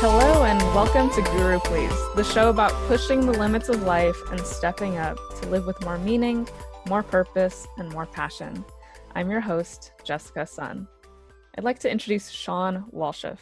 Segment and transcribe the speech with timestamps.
[0.00, 4.38] Hello, and welcome to Guru Please, the show about pushing the limits of life and
[4.38, 6.48] stepping up to live with more meaning,
[6.88, 8.64] more purpose, and more passion.
[9.16, 10.86] I'm your host, Jessica Sun.
[11.56, 13.38] I'd like to introduce Shawn Walchef.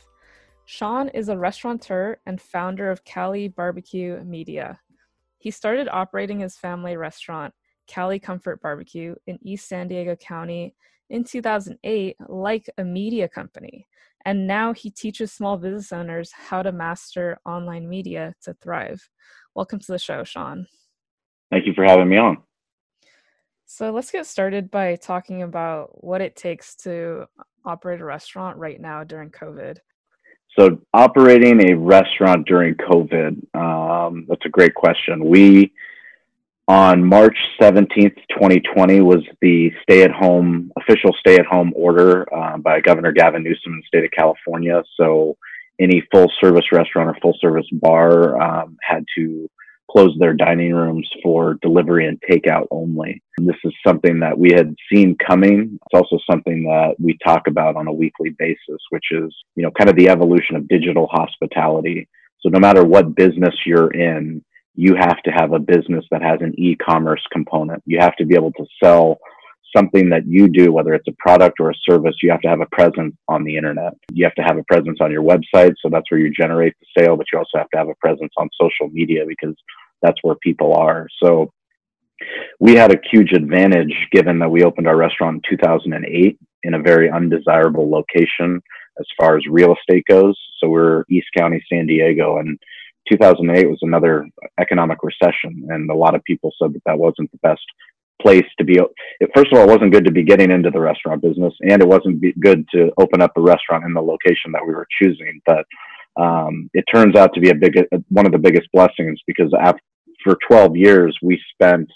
[0.65, 4.80] Shawn is a restaurateur and founder of Cali Barbecue Media.
[5.37, 7.52] He started operating his family restaurant,
[7.87, 10.75] Cali Comfort Barbecue, in East San Diego County
[11.11, 13.87] in 2008, like a media company.
[14.24, 19.09] And now he teaches small business owners how to master online media to thrive.
[19.55, 20.66] Welcome to the show, Shawn.
[21.50, 22.38] Thank you for having me on.
[23.66, 27.27] So let's get started by talking about what it takes to
[27.64, 29.78] operate a restaurant right now during COVID.
[30.59, 35.27] So, operating a restaurant during COVID, um, that's a great question.
[35.27, 35.73] We
[36.69, 42.59] on March 17th, 2020, was the stay at home, official stay at home order uh,
[42.59, 44.83] by Governor Gavin Newsom in the state of California.
[44.97, 45.37] So
[45.81, 49.48] any full service restaurant or full service bar um, had to
[49.91, 53.22] close their dining rooms for delivery and takeout only.
[53.39, 55.78] And this is something that we had seen coming.
[55.87, 59.70] It's also something that we talk about on a weekly basis, which is, you know,
[59.70, 62.09] kind of the evolution of digital hospitality.
[62.41, 64.44] So no matter what business you're in,
[64.77, 67.82] you have to have a business that has an e-commerce component.
[67.86, 69.19] You have to be able to sell
[69.74, 72.60] something that you do, whether it's a product or a service, you have to have
[72.60, 73.94] a presence on the internet.
[74.12, 75.74] You have to have a presence on your website.
[75.82, 78.32] So that's where you generate the sale, but you also have to have a presence
[78.36, 79.54] on social media because
[80.02, 81.08] that's where people are.
[81.22, 81.52] So
[82.60, 86.82] we had a huge advantage given that we opened our restaurant in 2008 in a
[86.82, 88.60] very undesirable location
[88.98, 90.38] as far as real estate goes.
[90.58, 92.58] So we're East County, San Diego, and
[93.11, 94.27] 2008 was another
[94.61, 97.65] economic recession, and a lot of people said that that wasn't the best
[98.21, 98.79] place to be.
[99.35, 101.89] First of all, it wasn't good to be getting into the restaurant business, and it
[101.89, 105.41] wasn't good to open up a restaurant in the location that we were choosing.
[105.45, 105.65] But
[106.17, 107.75] um, it turns out to be a big
[108.09, 109.81] one of the biggest blessings because after
[110.25, 111.89] for 12 years we spent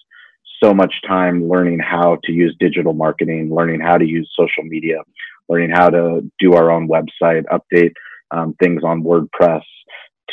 [0.62, 4.98] so much time learning how to use digital marketing, learning how to use social media,
[5.48, 7.92] learning how to do our own website, update
[8.30, 9.62] um, things on WordPress,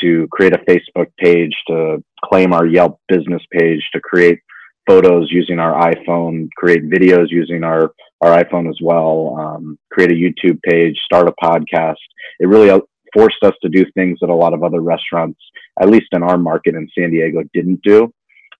[0.01, 4.39] to create a Facebook page, to claim our Yelp business page, to create
[4.87, 7.91] photos using our iPhone, create videos using our,
[8.21, 11.95] our iPhone as well, um, create a YouTube page, start a podcast.
[12.39, 12.69] It really
[13.13, 15.39] forced us to do things that a lot of other restaurants,
[15.81, 18.11] at least in our market in San Diego, didn't do,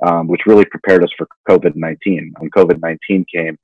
[0.05, 2.33] um, which really prepared us for COVID 19.
[2.37, 3.57] When COVID 19 came,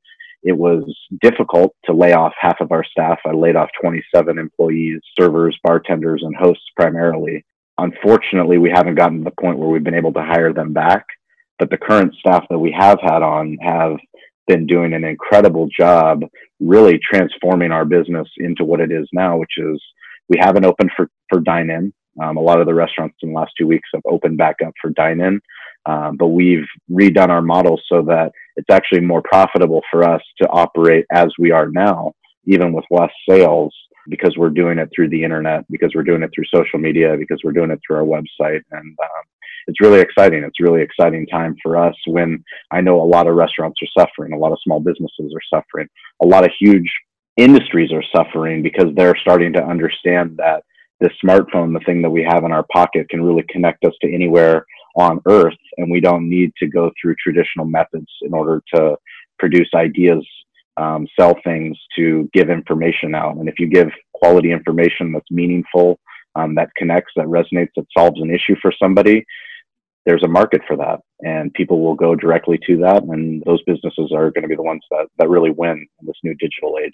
[0.43, 0.83] it was
[1.21, 3.19] difficult to lay off half of our staff.
[3.25, 7.45] I laid off 27 employees, servers, bartenders, and hosts primarily.
[7.77, 11.05] Unfortunately, we haven't gotten to the point where we've been able to hire them back.
[11.59, 13.97] But the current staff that we have had on have
[14.47, 16.23] been doing an incredible job
[16.59, 19.81] really transforming our business into what it is now, which is
[20.29, 21.93] we haven't opened for, for dine in.
[22.21, 24.73] Um, a lot of the restaurants in the last two weeks have opened back up
[24.79, 25.41] for dine in,
[25.87, 30.47] um, but we've redone our model so that it's actually more profitable for us to
[30.49, 32.13] operate as we are now,
[32.45, 33.73] even with less sales,
[34.09, 37.39] because we're doing it through the internet, because we're doing it through social media, because
[37.43, 38.61] we're doing it through our website.
[38.71, 39.23] And um,
[39.67, 40.43] it's really exciting.
[40.43, 44.33] It's really exciting time for us when I know a lot of restaurants are suffering,
[44.33, 45.87] a lot of small businesses are suffering,
[46.21, 46.89] a lot of huge
[47.37, 50.63] industries are suffering because they're starting to understand that
[50.99, 54.13] this smartphone, the thing that we have in our pocket, can really connect us to
[54.13, 54.65] anywhere
[54.95, 55.57] on earth.
[55.77, 58.95] And we don't need to go through traditional methods in order to
[59.39, 60.25] produce ideas
[60.77, 63.37] um, sell things to give information out.
[63.37, 65.99] And if you give quality information that's meaningful,
[66.35, 69.23] um, that connects, that resonates, that solves an issue for somebody,
[70.05, 70.99] there's a market for that.
[71.21, 73.03] And people will go directly to that.
[73.03, 76.17] And those businesses are going to be the ones that, that really win in this
[76.23, 76.91] new digital age.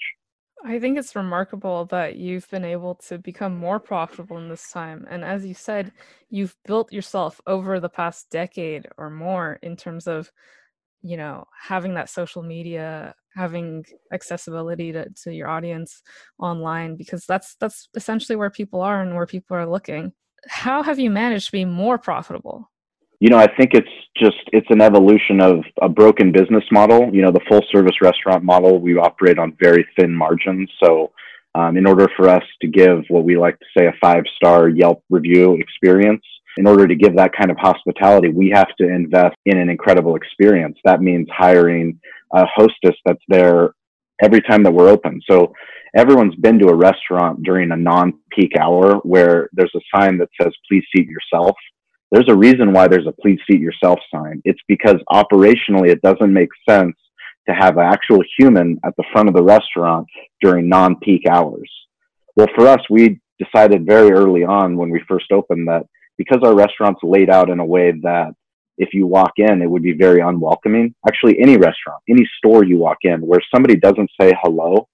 [0.66, 5.08] I think it's remarkable that you've been able to become more profitable in this time.
[5.10, 5.94] And as you said,
[6.30, 10.32] you've built yourself over the past decade or more in terms of,
[11.02, 16.02] you know, having that social media having accessibility to, to your audience
[16.40, 20.12] online because that's that's essentially where people are and where people are looking.
[20.48, 22.70] How have you managed to be more profitable?
[23.20, 27.10] You know i think it's just it's an evolution of a broken business model.
[27.14, 30.70] You know the full service restaurant model we operate on very thin margins.
[30.84, 31.12] So
[31.56, 34.70] um, in order for us to give what we like to say a five star
[34.70, 36.24] yelp review experience
[36.60, 40.16] in order to give that kind of hospitality we have to invest in an incredible
[40.16, 41.98] experience that means hiring
[42.34, 43.74] a hostess that's there
[44.22, 45.22] every time that we're open.
[45.30, 45.54] So
[45.96, 50.54] everyone's been to a restaurant during a non-peak hour where there's a sign that says
[50.70, 51.56] please seat yourself.
[52.12, 54.42] There's a reason why there's a please seat yourself sign.
[54.44, 56.96] It's because operationally it doesn't make sense
[57.48, 60.08] to have an actual human at the front of the restaurant
[60.42, 61.72] during non-peak hours.
[62.36, 65.86] Well, for us, we decided very early on when we first opened that
[66.20, 68.34] because our restaurant's laid out in a way that
[68.78, 70.94] if you walk in, it would be very unwelcoming.
[71.08, 74.88] Actually, any restaurant, any store you walk in where somebody doesn't say hello,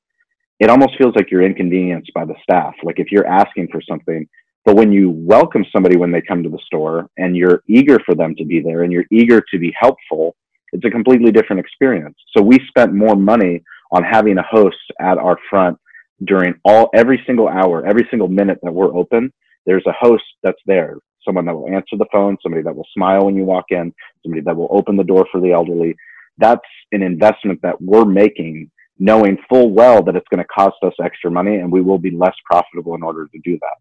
[0.59, 2.75] it almost feels like you're inconvenienced by the staff.
[2.83, 4.27] Like if you're asking for something,
[4.65, 8.13] but when you welcome somebody when they come to the store and you're eager for
[8.13, 10.35] them to be there and you're eager to be helpful,
[10.73, 12.17] it's a completely different experience.
[12.37, 15.77] So we spent more money on having a host at our front
[16.23, 19.33] during all every single hour, every single minute that we're open.
[19.65, 23.25] There's a host that's there, someone that will answer the phone, somebody that will smile
[23.25, 23.93] when you walk in,
[24.23, 25.95] somebody that will open the door for the elderly.
[26.37, 26.61] That's
[26.91, 28.69] an investment that we're making,
[28.99, 32.11] knowing full well that it's going to cost us extra money and we will be
[32.11, 33.77] less profitable in order to do that.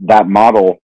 [0.00, 0.78] That model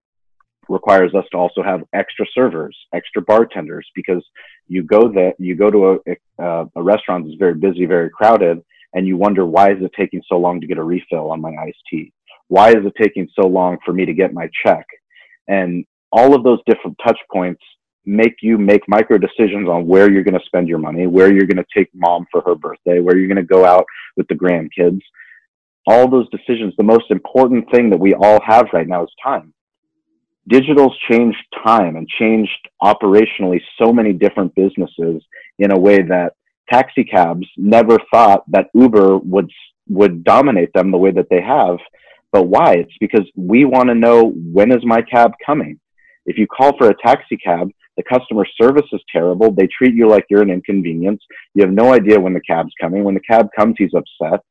[0.70, 4.24] requires us to also have extra servers, extra bartenders, because
[4.68, 8.62] you go that you go to a, a, a restaurant that's very busy, very crowded,
[8.94, 11.54] and you wonder why is it taking so long to get a refill on my
[11.62, 12.14] iced tea?
[12.48, 14.86] Why is it taking so long for me to get my check?
[15.50, 17.62] And all of those different touch points
[18.06, 21.46] make you make micro decisions on where you're going to spend your money, where you're
[21.46, 23.86] going to take mom for her birthday, where you're going to go out
[24.16, 25.02] with the grandkids.
[25.86, 29.54] All those decisions, the most important thing that we all have right now is time
[30.50, 35.24] digital's changed time and changed operationally so many different businesses
[35.60, 36.34] in a way that
[36.70, 39.50] taxi cabs never thought that Uber would
[39.88, 41.78] would dominate them the way that they have.
[42.32, 42.74] But why?
[42.74, 45.80] It's because we want to know when is my cab coming.
[46.26, 49.52] If you call for a taxi cab, the customer service is terrible.
[49.52, 51.22] They treat you like you're an inconvenience.
[51.54, 53.04] You have no idea when the cab's coming.
[53.04, 54.42] When the cab comes, he's upset.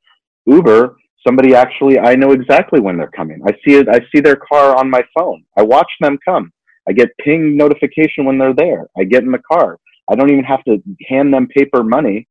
[0.47, 0.97] Uber
[1.27, 4.77] somebody actually i know exactly when they're coming i see it i see their car
[4.79, 6.53] on my phone i watch them come
[6.89, 9.79] i get ping notification when they're there i get in the car
[10.11, 12.27] i don't even have to hand them paper money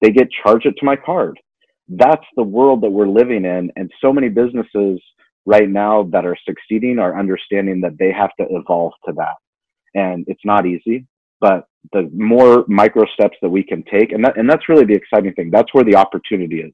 [0.00, 1.38] they get charged it to my card
[1.90, 5.00] that's the world that we're living in and so many businesses
[5.46, 9.36] right now that are succeeding are understanding that they have to evolve to that
[9.94, 11.06] and it's not easy
[11.40, 14.94] but the more micro steps that we can take and that, and that's really the
[14.94, 16.72] exciting thing that's where the opportunity is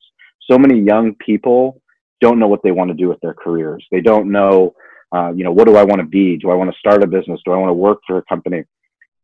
[0.51, 1.81] so many young people
[2.21, 3.85] don't know what they want to do with their careers.
[3.91, 4.75] They don't know,
[5.15, 6.37] uh, you know, what do I want to be?
[6.37, 7.41] Do I want to start a business?
[7.45, 8.65] Do I want to work for a company?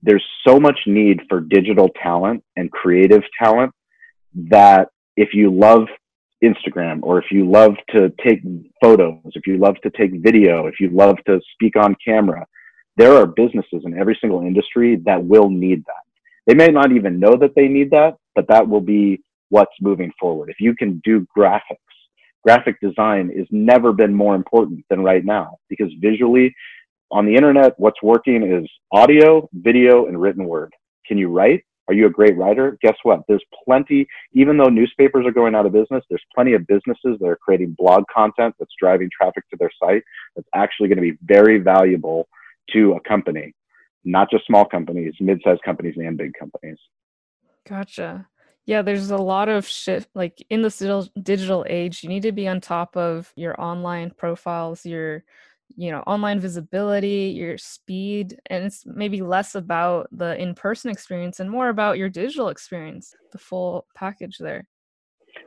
[0.03, 3.73] There's so much need for digital talent and creative talent
[4.51, 5.87] that if you love
[6.43, 8.43] Instagram or if you love to take
[8.83, 12.47] photos, if you love to take video, if you love to speak on camera,
[12.97, 16.03] there are businesses in every single industry that will need that.
[16.47, 20.13] They may not even know that they need that, but that will be what's moving
[20.19, 20.51] forward.
[20.51, 21.77] If you can do graphics,
[22.43, 26.55] graphic design has never been more important than right now because visually
[27.11, 30.73] on the internet, what's working is audio, video, and written word.
[31.07, 31.63] Can you write?
[31.89, 32.79] Are you a great writer?
[32.81, 33.21] Guess what?
[33.29, 37.27] There's plenty, even though newspapers are going out of business, there's plenty of businesses that
[37.27, 40.03] are creating blog content that's driving traffic to their site
[40.37, 42.29] that's actually going to be very valuable
[42.73, 43.53] to a company,
[44.05, 46.79] not just small companies, mid sized companies, and big companies.
[47.69, 48.29] Gotcha.
[48.65, 52.33] Yeah, there's a lot of shit like in this digital digital age, you need to
[52.33, 55.25] be on top of your online profiles, your
[55.77, 61.51] you know, online visibility, your speed, and it's maybe less about the in-person experience and
[61.51, 64.67] more about your digital experience, the full package there.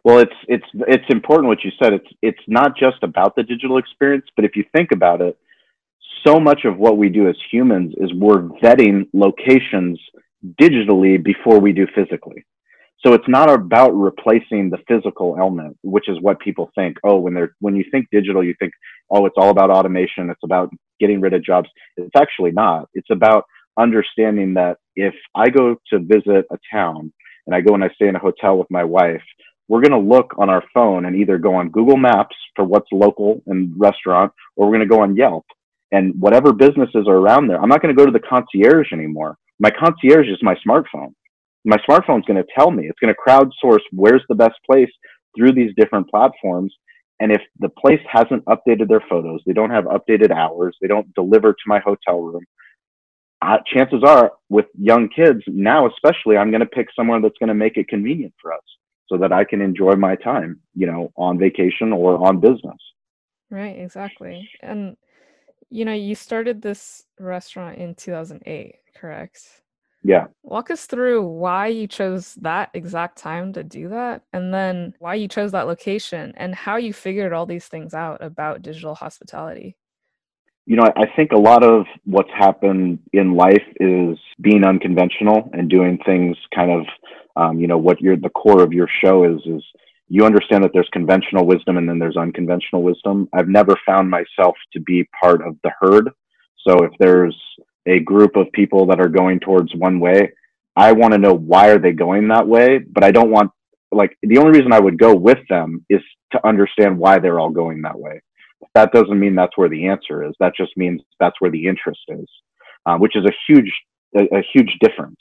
[0.03, 1.93] Well, it's it's it's important what you said.
[1.93, 5.37] It's it's not just about the digital experience, but if you think about it,
[6.25, 9.99] so much of what we do as humans is we're vetting locations
[10.61, 12.45] digitally before we do physically.
[13.05, 16.97] So it's not about replacing the physical element, which is what people think.
[17.03, 18.73] Oh, when they're when you think digital, you think,
[19.11, 20.31] oh, it's all about automation.
[20.31, 21.69] It's about getting rid of jobs.
[21.97, 22.89] It's actually not.
[22.95, 23.43] It's about
[23.77, 27.13] understanding that if I go to visit a town
[27.45, 29.21] and I go and I stay in a hotel with my wife,
[29.67, 32.89] we're going to look on our phone and either go on Google Maps for what's
[32.91, 35.45] local and restaurant, or we're going to go on Yelp
[35.91, 37.61] and whatever businesses are around there.
[37.61, 39.37] I'm not going to go to the concierge anymore.
[39.59, 41.13] My concierge is my smartphone
[41.65, 42.87] my smartphone's going to tell me.
[42.87, 44.89] It's going to crowdsource where's the best place
[45.35, 46.73] through these different platforms.
[47.19, 51.13] And if the place hasn't updated their photos they don't have updated hours they don't
[51.15, 52.43] deliver to my hotel room
[53.41, 57.47] uh, chances are with young kids now especially i'm going to pick somewhere that's going
[57.47, 58.63] to make it convenient for us
[59.07, 62.77] so that i can enjoy my time you know on vacation or on business.
[63.49, 64.49] Right exactly.
[64.61, 64.97] And
[65.69, 69.61] you know you started this restaurant in 2008 correct
[70.07, 70.27] yeah.
[70.43, 75.15] Walk us through why you chose that exact time to do that, and then why
[75.15, 79.75] you chose that location, and how you figured all these things out about digital hospitality.
[80.67, 85.71] You know, I think a lot of what's happened in life is being unconventional and
[85.71, 86.85] doing things kind of,
[87.35, 89.63] um, you know, what your the core of your show is is
[90.07, 93.27] you understand that there's conventional wisdom and then there's unconventional wisdom.
[93.33, 96.11] I've never found myself to be part of the herd.
[96.67, 97.35] So if there's
[97.87, 100.31] a group of people that are going towards one way,
[100.75, 103.51] I want to know why are they going that way, but I don't want
[103.91, 106.01] like the only reason I would go with them is
[106.31, 108.21] to understand why they're all going that way.
[108.73, 110.33] That doesn't mean that's where the answer is.
[110.39, 112.27] That just means that's where the interest is,
[112.85, 113.71] uh, which is a huge
[114.17, 115.19] a, a huge difference.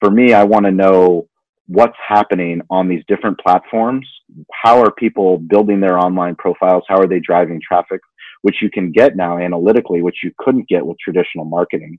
[0.00, 1.28] For me, I want to know
[1.66, 4.06] what's happening on these different platforms.
[4.52, 6.82] How are people building their online profiles?
[6.88, 8.00] How are they driving traffic?
[8.42, 11.98] Which you can get now analytically, which you couldn't get with traditional marketing.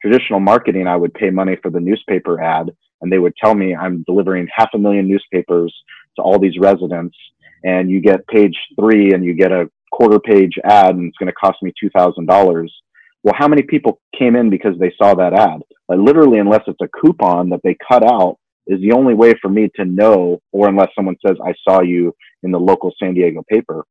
[0.00, 2.70] Traditional marketing, I would pay money for the newspaper ad
[3.00, 5.74] and they would tell me I'm delivering half a million newspapers
[6.16, 7.16] to all these residents
[7.64, 11.26] and you get page three and you get a quarter page ad and it's going
[11.26, 12.68] to cost me $2,000.
[13.22, 15.60] Well, how many people came in because they saw that ad?
[15.88, 19.48] Like literally, unless it's a coupon that they cut out, is the only way for
[19.48, 23.42] me to know, or unless someone says, I saw you in the local San Diego
[23.50, 23.84] paper.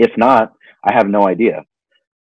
[0.00, 0.54] If not,
[0.88, 1.64] I have no idea.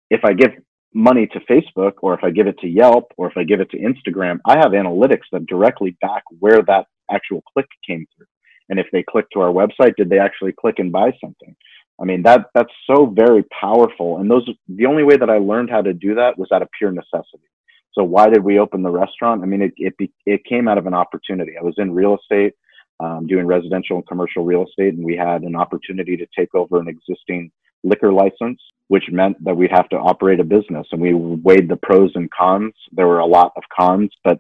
[0.10, 0.52] If I give
[0.94, 3.70] money to Facebook or if I give it to Yelp or if I give it
[3.72, 8.26] to Instagram, I have analytics that directly back where that actual click came through.
[8.68, 11.56] And if they click to our website, did they actually click and buy something?
[12.02, 14.18] I mean, that that's so very powerful.
[14.18, 16.70] And those the only way that I learned how to do that was out of
[16.78, 17.48] pure necessity.
[17.94, 19.44] So why did we open the restaurant?
[19.44, 19.94] I mean, it it,
[20.26, 21.54] it came out of an opportunity.
[21.60, 22.54] I was in real estate,
[23.00, 26.80] um, doing residential and commercial real estate, and we had an opportunity to take over
[26.80, 27.52] an existing
[27.84, 30.88] liquor license, which meant that we'd have to operate a business.
[30.92, 32.74] And we weighed the pros and cons.
[32.92, 34.40] There were a lot of cons, but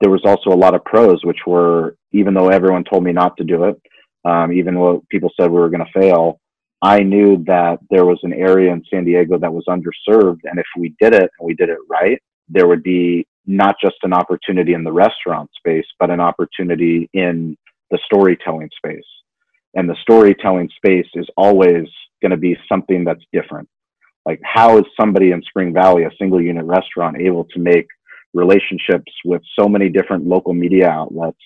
[0.00, 3.36] there was also a lot of pros, which were even though everyone told me not
[3.36, 3.80] to do it,
[4.24, 6.40] um, even though people said we were going to fail,
[6.82, 10.40] I knew that there was an area in San Diego that was underserved.
[10.44, 13.96] And if we did it and we did it right, there would be not just
[14.02, 17.56] an opportunity in the restaurant space, but an opportunity in
[17.90, 19.04] the storytelling space.
[19.74, 21.86] And the storytelling space is always
[22.26, 23.68] going to be something that's different.
[24.24, 27.86] Like, how is somebody in Spring Valley, a single unit restaurant, able to make
[28.34, 31.38] relationships with so many different local media outlets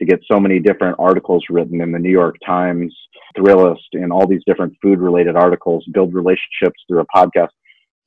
[0.00, 2.92] to get so many different articles written in the New York Times,
[3.38, 7.50] Thrillist, and all these different food related articles, build relationships through a podcast.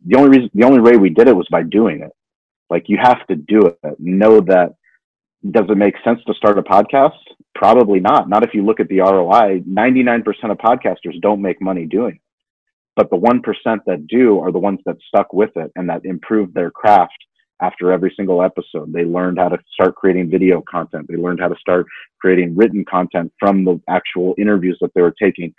[0.06, 2.12] The only reason, the only way we did it was by doing it.
[2.70, 3.96] Like, you have to do it.
[4.00, 4.76] Know that
[5.52, 7.24] does it make sense to start a podcast?
[7.58, 8.30] Probably not.
[8.30, 9.62] Not if you look at the ROI.
[9.68, 12.22] 99% of podcasters don't make money doing it.
[12.96, 13.42] But the 1%
[13.88, 17.18] that do are the ones that stuck with it and that improved their craft
[17.60, 18.94] after every single episode.
[18.94, 21.08] They learned how to start creating video content.
[21.10, 21.88] They learned how to start
[22.22, 25.52] creating written content from the actual interviews that they were taking.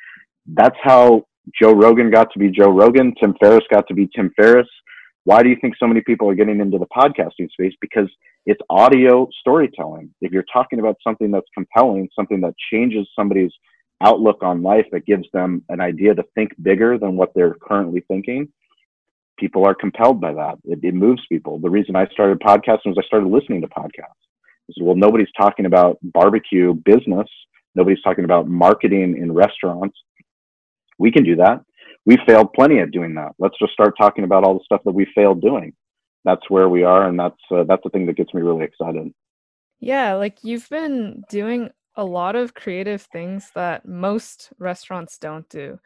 [0.46, 1.26] That's how
[1.60, 3.12] Joe Rogan got to be Joe Rogan.
[3.18, 4.68] Tim Ferriss got to be Tim Ferriss.
[5.28, 7.74] Why do you think so many people are getting into the podcasting space?
[7.82, 8.08] Because
[8.46, 10.08] it's audio storytelling.
[10.22, 13.52] If you're talking about something that's compelling, something that changes somebody's
[14.02, 18.02] outlook on life, that gives them an idea to think bigger than what they're currently
[18.08, 18.48] thinking,
[19.38, 20.54] people are compelled by that.
[20.64, 21.58] It, it moves people.
[21.58, 24.22] The reason I started podcasting was I started listening to podcasts.
[24.70, 27.28] I said, well, nobody's talking about barbecue business.
[27.74, 29.98] Nobody's talking about marketing in restaurants.
[30.96, 31.60] We can do that
[32.08, 33.32] we failed plenty at doing that.
[33.38, 35.74] Let's just start talking about all the stuff that we failed doing.
[36.24, 39.12] That's where we are, and that's uh, that's the thing that gets me really excited.
[39.78, 45.78] Yeah, like you've been doing a lot of creative things that most restaurants don't do.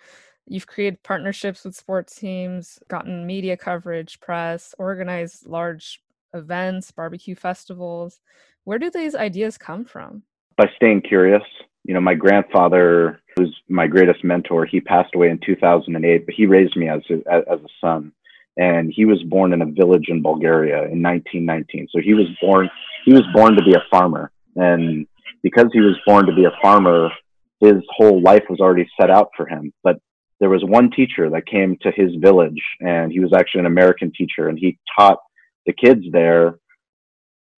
[0.46, 6.00] You've created partnerships with sports teams, gotten media coverage, press, organized large
[6.34, 8.20] events, barbecue festivals.
[8.62, 10.22] Where do these ideas come from?
[10.56, 11.42] By staying curious.
[11.84, 14.66] You know, my grandfather was my greatest mentor.
[14.66, 18.12] He passed away in 2008, but he raised me as a, as a son.
[18.56, 21.88] And he was born in a village in Bulgaria in 1919.
[21.90, 22.68] So he was born
[23.04, 25.06] he was born to be a farmer, and
[25.42, 27.10] because he was born to be a farmer,
[27.58, 29.72] his whole life was already set out for him.
[29.82, 29.96] But
[30.38, 34.12] there was one teacher that came to his village, and he was actually an American
[34.16, 35.18] teacher, and he taught
[35.66, 36.58] the kids there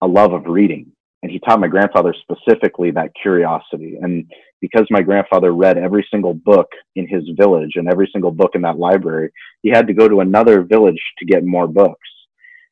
[0.01, 0.94] a love of reading
[1.25, 3.97] and he taught my grandfather specifically that curiosity.
[3.99, 8.51] And because my grandfather read every single book in his village and every single book
[8.53, 9.31] in that library,
[9.63, 12.07] he had to go to another village to get more books.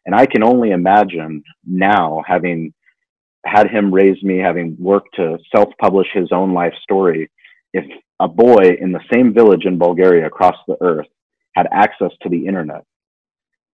[0.06, 2.76] And I can only imagine now, having
[3.44, 7.32] had him raise me, having worked to self publish his own life story,
[7.74, 7.86] if
[8.20, 11.08] a boy in the same village in Bulgaria across the earth
[11.56, 12.86] had access to the internet,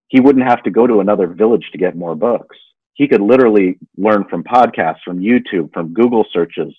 [0.08, 2.56] he wouldn't have to go to another village to get more books
[3.00, 3.70] he could literally
[4.08, 6.72] learn from podcasts, from YouTube, from Google searches.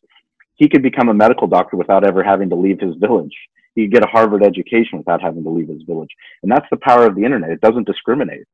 [0.61, 3.37] He could become a medical doctor without ever having to leave his village.
[3.75, 6.12] He could get a Harvard education without having to leave his village.
[6.43, 7.50] And that's the power of the internet.
[7.57, 8.47] It doesn't discriminate.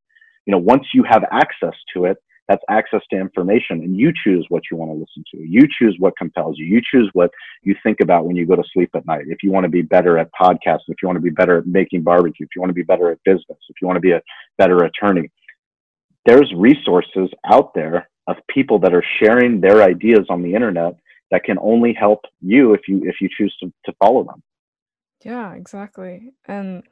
[0.47, 2.19] You know, once you have access to it,
[2.49, 3.83] That's access to information.
[3.83, 5.39] And you choose what you want to listen to.
[5.39, 6.67] You choose what compels you.
[6.67, 7.31] You choose what
[7.63, 9.25] you think about when you go to sleep at night.
[9.27, 11.67] If you want to be better at podcasts, if you want to be better at
[11.67, 14.13] making barbecue, if you want to be better at business, if you want to be
[14.13, 14.23] a
[14.59, 15.31] better attorney,
[16.27, 20.97] there's resources out there of people that are sharing their ideas on the internet
[21.31, 24.43] that can only help you if you if you choose to, to follow them.
[25.25, 26.33] Yeah, exactly.
[26.47, 26.83] And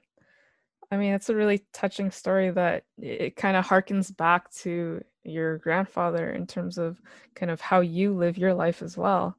[0.90, 5.58] I mean, it's a really touching story that it kind of harkens back to your
[5.58, 7.00] grandfather in terms of
[7.34, 9.36] kind of how you live your life as well.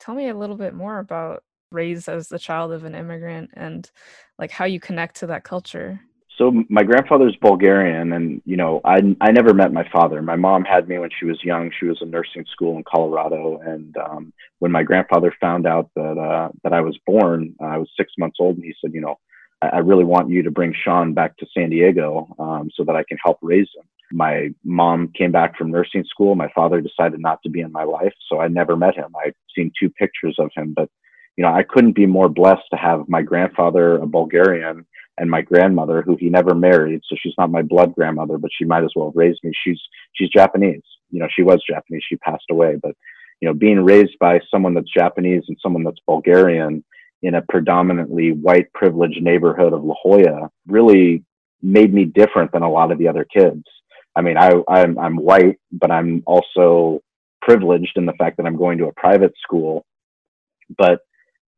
[0.00, 3.90] Tell me a little bit more about raised as the child of an immigrant and
[4.38, 6.00] like how you connect to that culture.
[6.38, 10.22] So my grandfather's Bulgarian, and you know, I I never met my father.
[10.22, 11.72] My mom had me when she was young.
[11.78, 16.16] She was in nursing school in Colorado, and um, when my grandfather found out that
[16.16, 19.18] uh, that I was born, I was six months old, and he said, you know,
[19.60, 22.94] I, I really want you to bring Shawn back to San Diego um, so that
[22.94, 23.84] I can help raise him.
[24.12, 26.36] My mom came back from nursing school.
[26.36, 29.12] My father decided not to be in my life, so I never met him.
[29.24, 30.88] I've seen two pictures of him, but
[31.36, 34.84] you know, I couldn't be more blessed to have my grandfather, a Bulgarian,
[35.18, 38.64] and my grandmother, who he never married, so she's not my blood grandmother, but she
[38.64, 39.52] might as well have raised me.
[39.64, 39.80] She's
[40.14, 40.82] she's Japanese.
[41.10, 42.02] You know, she was Japanese.
[42.08, 42.94] She passed away, but
[43.40, 46.84] you know, being raised by someone that's Japanese and someone that's Bulgarian
[47.22, 51.24] in a predominantly white privileged neighborhood of La Jolla really
[51.62, 53.64] made me different than a lot of the other kids.
[54.14, 57.00] I mean, I, I'm I'm white, but I'm also
[57.42, 59.84] privileged in the fact that I'm going to a private school.
[60.76, 61.00] But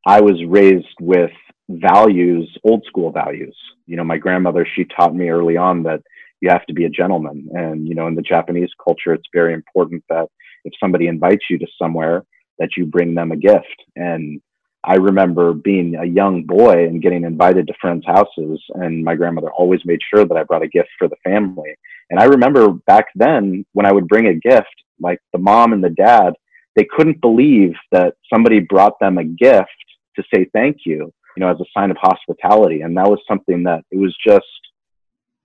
[0.06, 1.30] I was raised with
[1.78, 3.56] values, old school values.
[3.86, 6.02] You know, my grandmother, she taught me early on that
[6.40, 7.48] you have to be a gentleman.
[7.52, 10.28] And, you know, in the Japanese culture, it's very important that
[10.64, 12.24] if somebody invites you to somewhere,
[12.58, 13.66] that you bring them a gift.
[13.96, 14.40] And
[14.84, 19.50] I remember being a young boy and getting invited to friends' houses, and my grandmother
[19.52, 21.74] always made sure that I brought a gift for the family.
[22.08, 25.84] And I remember back then when I would bring a gift, like the mom and
[25.84, 26.34] the dad,
[26.76, 29.68] they couldn't believe that somebody brought them a gift
[30.16, 32.82] to say thank you you know, as a sign of hospitality.
[32.82, 34.44] And that was something that it was just,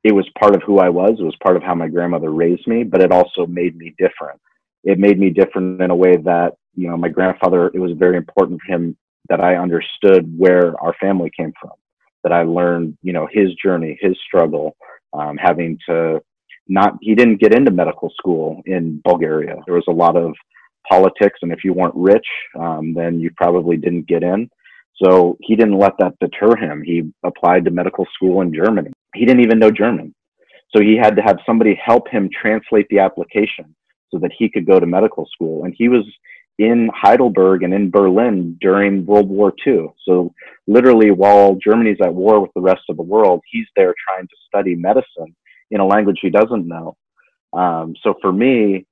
[0.04, 1.18] it was part of who I was.
[1.20, 4.40] It was part of how my grandmother raised me, but it also made me different.
[4.84, 8.18] It made me different in a way that, you know, my grandfather, it was very
[8.18, 8.96] important for him
[9.30, 11.72] that I understood where our family came from,
[12.24, 14.76] that I learned, you know, his journey, his struggle,
[15.14, 16.22] um, having to
[16.68, 19.56] not, he didn't get into medical school in Bulgaria.
[19.66, 20.34] There was a lot of
[20.88, 22.28] politics, and if you weren't rich,
[22.60, 24.50] um, then you probably didn't get in.
[25.04, 26.82] So he didn't let that deter him.
[26.84, 28.92] He applied to medical school in Germany.
[29.14, 30.14] He didn't even know German.
[30.76, 33.76] So he had to have somebody help him translate the application
[34.12, 35.66] so that he could go to medical school.
[35.66, 36.06] And he was
[36.58, 39.88] in Heidelberg and in Berlin during World War II.
[40.08, 40.34] So
[40.68, 44.36] literally while Germany's at war with the rest of the world, he's there trying to
[44.48, 45.36] study medicine
[45.72, 46.96] in a language he doesn't know.
[47.54, 48.86] Um, so for me,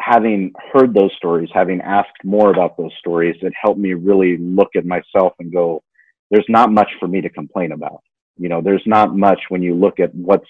[0.00, 4.70] having heard those stories, having asked more about those stories, it helped me really look
[4.76, 5.82] at myself and go,
[6.30, 8.02] there's not much for me to complain about.
[8.36, 10.48] You know, there's not much when you look at what's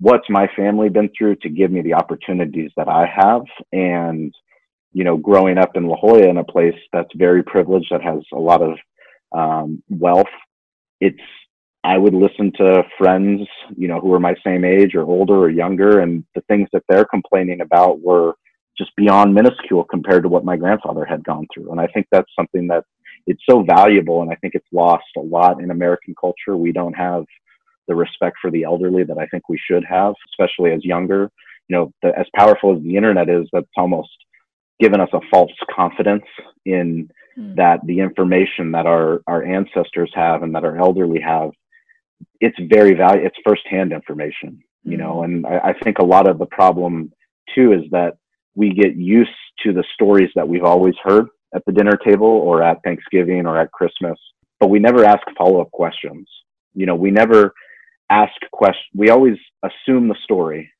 [0.00, 3.42] what's my family been through to give me the opportunities that I have.
[3.70, 4.34] And,
[4.92, 8.22] you know, growing up in La Jolla in a place that's very privileged, that has
[8.32, 8.78] a lot of
[9.32, 10.26] um, wealth,
[11.00, 11.20] it's
[11.82, 15.50] I would listen to friends, you know, who were my same age or older or
[15.50, 18.34] younger, and the things that they're complaining about were
[18.80, 21.70] just beyond minuscule compared to what my grandfather had gone through.
[21.70, 22.84] And I think that's something that
[23.26, 24.22] it's so valuable.
[24.22, 26.56] And I think it's lost a lot in American culture.
[26.56, 27.24] We don't have
[27.88, 31.30] the respect for the elderly that I think we should have, especially as younger.
[31.68, 34.08] You know, the, as powerful as the internet is, that's almost
[34.80, 36.24] given us a false confidence
[36.64, 37.56] in mm.
[37.56, 41.50] that the information that our, our ancestors have and that our elderly have,
[42.40, 43.26] it's very valuable.
[43.26, 45.00] It's firsthand information, you mm.
[45.00, 45.24] know, hmm.
[45.24, 47.12] and I, I think a lot of the problem
[47.54, 48.14] too is that
[48.54, 49.30] we get used
[49.64, 53.58] to the stories that we've always heard at the dinner table or at Thanksgiving or
[53.58, 54.18] at Christmas,
[54.58, 56.28] but we never ask follow up questions.
[56.74, 57.52] You know, we never
[58.10, 58.86] ask questions.
[58.94, 60.70] We always assume the story,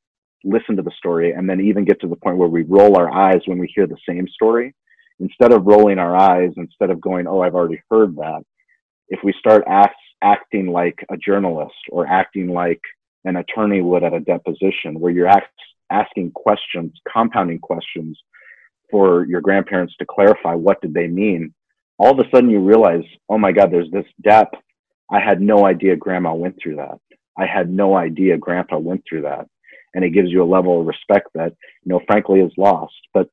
[0.44, 3.12] listen to the story, and then even get to the point where we roll our
[3.12, 4.74] eyes when we hear the same story.
[5.18, 8.42] Instead of rolling our eyes, instead of going, oh, I've already heard that,
[9.08, 12.80] if we start act, acting like a journalist or acting like
[13.24, 15.52] an attorney would at a deposition, where you're act,
[15.90, 18.18] asking questions, compounding questions
[18.90, 21.54] for your grandparents to clarify what did they mean,
[21.98, 24.54] all of a sudden you realize, oh my God, there's this depth.
[25.10, 26.98] I had no idea grandma went through that.
[27.38, 29.46] I had no idea grandpa went through that.
[29.94, 31.52] And it gives you a level of respect that,
[31.84, 32.94] you know, frankly is lost.
[33.12, 33.28] But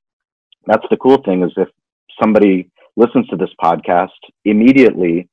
[0.66, 1.70] that's the cool thing is if
[2.22, 4.10] somebody listens to this podcast,
[4.44, 5.30] immediately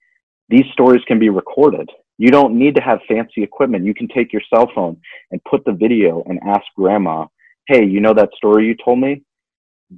[0.48, 3.84] these stories can be recorded you don't need to have fancy equipment.
[3.84, 4.96] You can take your cell phone
[5.30, 7.26] and put the video and ask grandma
[7.66, 9.22] hey, you know that story you told me?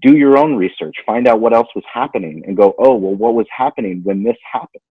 [0.03, 3.35] Do your own research, find out what else was happening, and go, oh, well, what
[3.35, 4.83] was happening when this happened?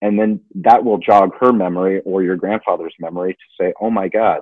[0.00, 4.08] And then that will jog her memory or your grandfather's memory to say, oh my
[4.08, 4.40] God,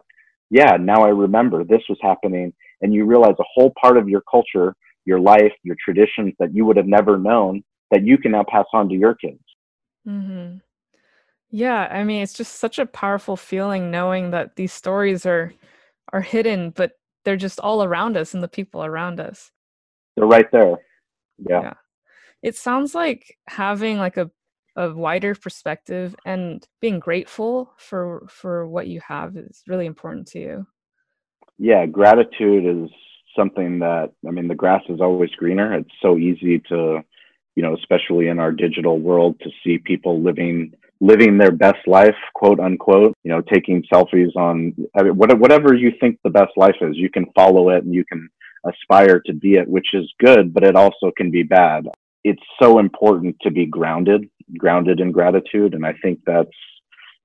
[0.49, 2.53] yeah, now I remember this was happening.
[2.81, 6.65] And you realize a whole part of your culture, your life, your traditions that you
[6.65, 9.43] would have never known that you can now pass on to your kids.
[10.09, 10.59] Mm-hmm.
[11.51, 15.53] Yeah, I mean, it's just such a powerful feeling knowing that these stories are
[16.13, 16.93] are hidden, but
[17.25, 19.51] they're just all around us and the people around us.
[20.17, 20.77] They're right there.
[21.39, 21.63] Yeah.
[21.63, 21.75] yeah.
[22.43, 24.31] It sounds like having like a
[24.77, 30.39] a wider perspective and being grateful for for what you have is really important to
[30.39, 30.67] you.
[31.59, 32.91] Yeah, gratitude is
[33.37, 35.75] something that I mean the grass is always greener.
[35.75, 37.03] It's so easy to,
[37.57, 42.15] you know, especially in our digital world to see people living living their best life,
[42.35, 47.11] quote unquote, you know, taking selfies on whatever you think the best life is, you
[47.11, 48.29] can follow it and you can
[48.67, 51.87] aspire to be it, which is good, but it also can be bad.
[52.23, 55.73] It's so important to be grounded, grounded in gratitude.
[55.73, 56.51] And I think that's,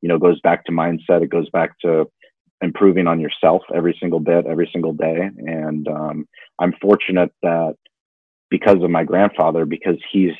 [0.01, 1.21] you know, goes back to mindset.
[1.21, 2.05] It goes back to
[2.61, 5.29] improving on yourself every single bit, every single day.
[5.37, 6.27] And um,
[6.59, 7.75] I'm fortunate that
[8.49, 10.31] because of my grandfather, because he's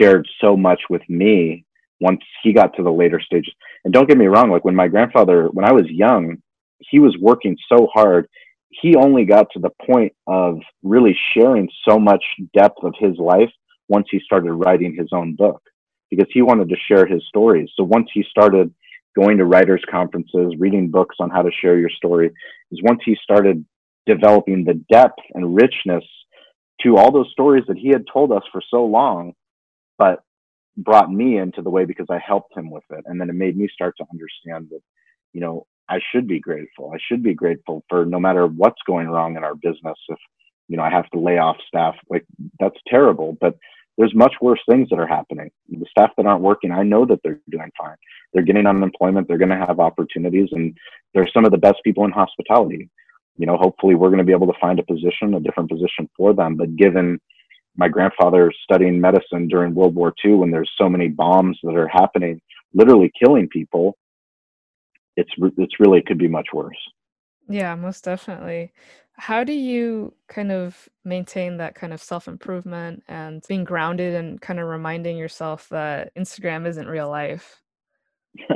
[0.00, 1.64] shared so much with me
[2.02, 3.54] once he got to the later stages.
[3.84, 6.38] And don't get me wrong, like when my grandfather, when I was young,
[6.90, 8.26] he was working so hard.
[8.70, 13.50] He only got to the point of really sharing so much depth of his life
[13.88, 15.62] once he started writing his own book
[16.10, 17.70] because he wanted to share his stories.
[17.76, 18.74] So once he started
[19.14, 22.30] going to writers conferences, reading books on how to share your story,
[22.70, 23.64] is once he started
[24.06, 26.04] developing the depth and richness
[26.82, 29.34] to all those stories that he had told us for so long,
[29.98, 30.22] but
[30.76, 33.04] brought me into the way because I helped him with it.
[33.06, 34.80] And then it made me start to understand that,
[35.32, 36.92] you know, I should be grateful.
[36.94, 39.98] I should be grateful for no matter what's going wrong in our business.
[40.08, 40.18] If,
[40.68, 42.24] you know, I have to lay off staff, like
[42.58, 43.36] that's terrible.
[43.40, 43.56] But
[43.98, 45.50] there's much worse things that are happening.
[45.68, 47.96] The staff that aren't working, I know that they're doing fine.
[48.32, 49.28] They're getting unemployment.
[49.28, 50.76] They're going to have opportunities, and
[51.12, 52.88] they're some of the best people in hospitality.
[53.36, 56.08] You know, hopefully, we're going to be able to find a position, a different position
[56.16, 56.56] for them.
[56.56, 57.20] But given
[57.76, 61.88] my grandfather studying medicine during World War II when there's so many bombs that are
[61.88, 62.40] happening,
[62.74, 63.96] literally killing people,
[65.16, 66.76] it's it's really could be much worse.
[67.48, 68.72] Yeah, most definitely.
[69.14, 74.40] How do you kind of maintain that kind of self improvement and being grounded and
[74.40, 77.62] kind of reminding yourself that Instagram isn't real life?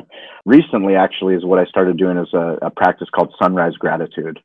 [0.46, 4.40] Recently, actually, is what I started doing is a, a practice called sunrise gratitude.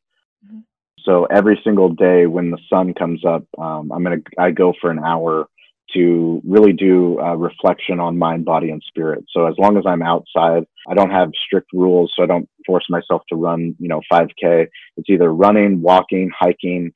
[1.04, 4.92] So every single day when the sun comes up, um, I'm gonna I go for
[4.92, 5.48] an hour
[5.94, 9.26] to really do a reflection on mind, body, and spirit.
[9.30, 12.86] So as long as I'm outside, I don't have strict rules, so I don't force
[12.90, 14.68] myself to run, you know, 5K.
[14.98, 16.92] It's either running, walking, hiking,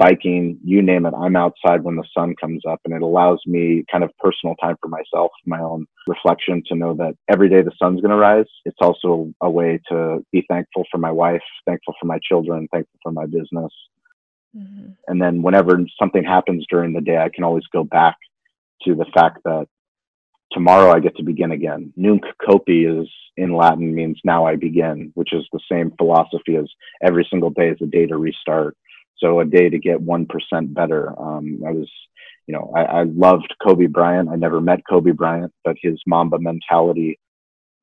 [0.00, 1.12] biking, you name it.
[1.14, 4.76] I'm outside when the sun comes up, and it allows me kind of personal time
[4.80, 8.46] for myself, my own reflection to know that every day the sun's going to rise.
[8.64, 12.98] It's also a way to be thankful for my wife, thankful for my children, thankful
[13.02, 13.70] for my business.
[14.56, 14.92] Mm-hmm.
[15.06, 18.16] And then whenever something happens during the day, I can always go back
[18.84, 19.66] to the fact that
[20.50, 21.92] tomorrow I get to begin again.
[21.96, 26.68] Nunc coepi is in Latin means now I begin, which is the same philosophy as
[27.02, 28.76] every single day is a day to restart.
[29.20, 30.28] So a day to get 1%
[30.74, 31.20] better.
[31.20, 31.90] Um, I was,
[32.46, 34.28] you know, I, I, loved Kobe Bryant.
[34.30, 37.18] I never met Kobe Bryant, but his Mamba mentality,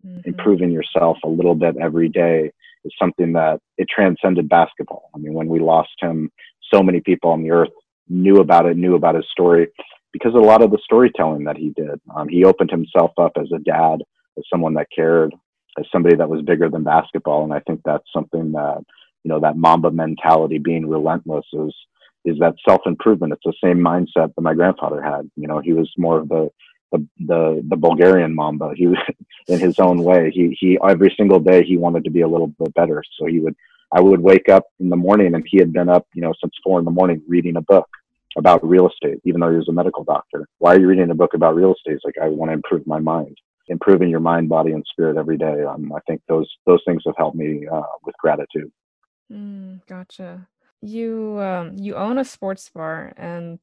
[0.06, 0.22] mm-hmm.
[0.26, 2.52] improving yourself a little bit every day
[2.84, 5.10] is something that it transcended basketball.
[5.14, 6.32] I mean, when we lost him,
[6.74, 7.70] so many people on the earth
[8.10, 9.68] knew about it, knew about his story
[10.14, 12.00] because of a lot of the storytelling that he did.
[12.16, 14.02] Um, he opened himself up as a dad,
[14.38, 15.34] as someone that cared,
[15.78, 17.44] as somebody that was bigger than basketball.
[17.44, 18.84] And I think that's something that,
[19.28, 21.76] you know, that Mamba mentality, being relentless, is
[22.24, 23.34] is that self improvement.
[23.34, 25.30] It's the same mindset that my grandfather had.
[25.36, 26.50] You know, he was more of the
[26.94, 28.72] the the, the Bulgarian Mamba.
[28.74, 28.98] He was
[29.50, 30.32] in his own way.
[30.34, 33.04] He he every single day he wanted to be a little bit better.
[33.20, 33.56] So he would
[33.92, 36.54] I would wake up in the morning and he had been up, you know, since
[36.64, 37.90] four in the morning reading a book
[38.38, 40.48] about real estate, even though he was a medical doctor.
[40.60, 41.96] Why are you reading a book about real estate?
[41.96, 43.36] It's like, I want to improve my mind.
[43.68, 45.64] Improving your mind, body, and spirit every day.
[45.64, 48.72] Um, I think those those things have helped me uh, with gratitude.
[49.32, 50.48] Mm, gotcha.
[50.82, 53.60] You um, you own a sports bar and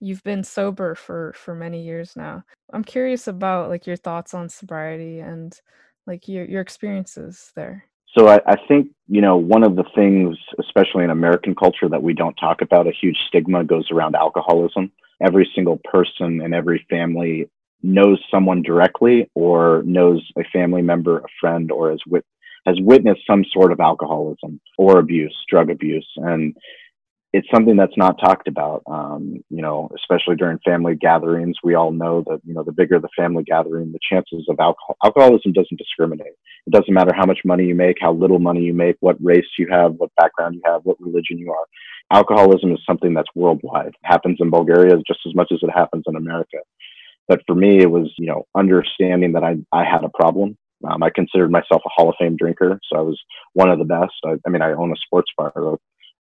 [0.00, 2.44] you've been sober for for many years now.
[2.72, 5.58] I'm curious about like your thoughts on sobriety and
[6.06, 7.84] like your your experiences there.
[8.16, 12.02] So I, I, think, you know, one of the things, especially in American culture, that
[12.02, 14.90] we don't talk about, a huge stigma goes around alcoholism.
[15.20, 17.50] Every single person in every family
[17.82, 22.24] knows someone directly or knows a family member, a friend, or has, wit-
[22.66, 26.54] has witnessed some sort of alcoholism or abuse, drug abuse, and
[27.32, 28.82] it's something that's not talked about.
[28.86, 32.98] Um, you know, especially during family gatherings, we all know that you know the bigger
[32.98, 36.34] the family gathering, the chances of alcohol alcoholism doesn't discriminate.
[36.66, 39.46] It doesn't matter how much money you make, how little money you make, what race
[39.58, 41.66] you have, what background you have, what religion you are.
[42.12, 43.88] Alcoholism is something that's worldwide.
[43.88, 46.58] It happens in Bulgaria just as much as it happens in America.
[47.28, 50.56] But for me, it was you know understanding that I I had a problem.
[50.88, 53.20] Um, I considered myself a Hall of Fame drinker, so I was
[53.54, 54.12] one of the best.
[54.24, 55.52] I, I mean, I own a sports bar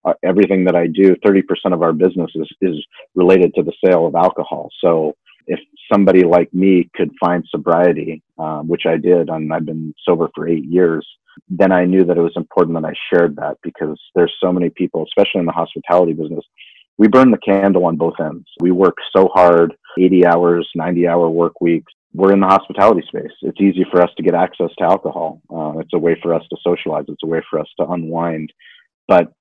[0.06, 1.42] uh, everything that I do, 30%
[1.74, 4.70] of our business is, is related to the sale of alcohol.
[4.84, 5.16] So
[5.48, 5.60] if
[5.92, 10.48] somebody like me could find sobriety, um, which I did, and I've been sober for
[10.48, 11.06] eight years,
[11.50, 14.70] then I knew that it was important that I shared that because there's so many
[14.70, 16.46] people, especially in the hospitality business,
[16.98, 18.48] we burn the candle on both ends.
[18.62, 21.92] We work so hard, 80 hours, 90 hour work weeks.
[22.16, 23.32] We're in the hospitality space.
[23.42, 25.42] It's easy for us to get access to alcohol.
[25.50, 27.06] Uh, it's a way for us to socialize.
[27.08, 28.54] It's a way for us to unwind.
[29.08, 29.34] But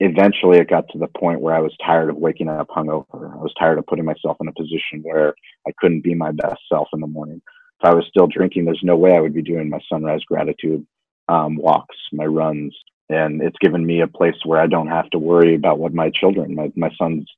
[0.00, 3.32] eventually it got to the point where I was tired of waking up hungover.
[3.32, 5.34] I was tired of putting myself in a position where
[5.66, 7.42] I couldn't be my best self in the morning.
[7.80, 10.86] If I was still drinking, there's no way I would be doing my sunrise gratitude
[11.28, 12.74] um, walks, my runs.
[13.08, 16.10] And it's given me a place where I don't have to worry about what my
[16.10, 17.30] children, my, my son's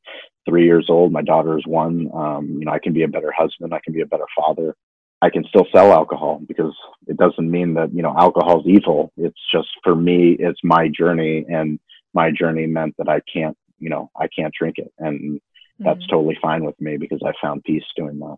[0.49, 2.09] three years old, my daughter is one.
[2.15, 3.75] Um, you know, I can be a better husband.
[3.75, 4.77] I can be a better father.
[5.23, 6.75] I can still sell alcohol because
[7.07, 9.13] it doesn't mean that, you know, alcohol is evil.
[9.17, 11.45] It's just for me, it's my journey.
[11.49, 11.81] And
[12.15, 14.93] my journey meant that I can't, you know, I can't drink it.
[14.99, 15.41] And
[15.79, 16.15] that's mm-hmm.
[16.15, 18.37] totally fine with me because I found peace doing that.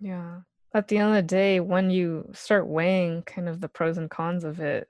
[0.00, 0.40] Yeah.
[0.74, 4.10] At the end of the day, when you start weighing kind of the pros and
[4.10, 4.88] cons of it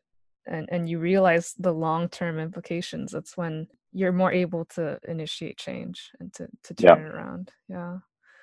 [0.48, 5.56] and, and you realize the long term implications, that's when you're more able to initiate
[5.56, 7.06] change and to, to turn yeah.
[7.06, 7.52] it around.
[7.68, 7.98] Yeah.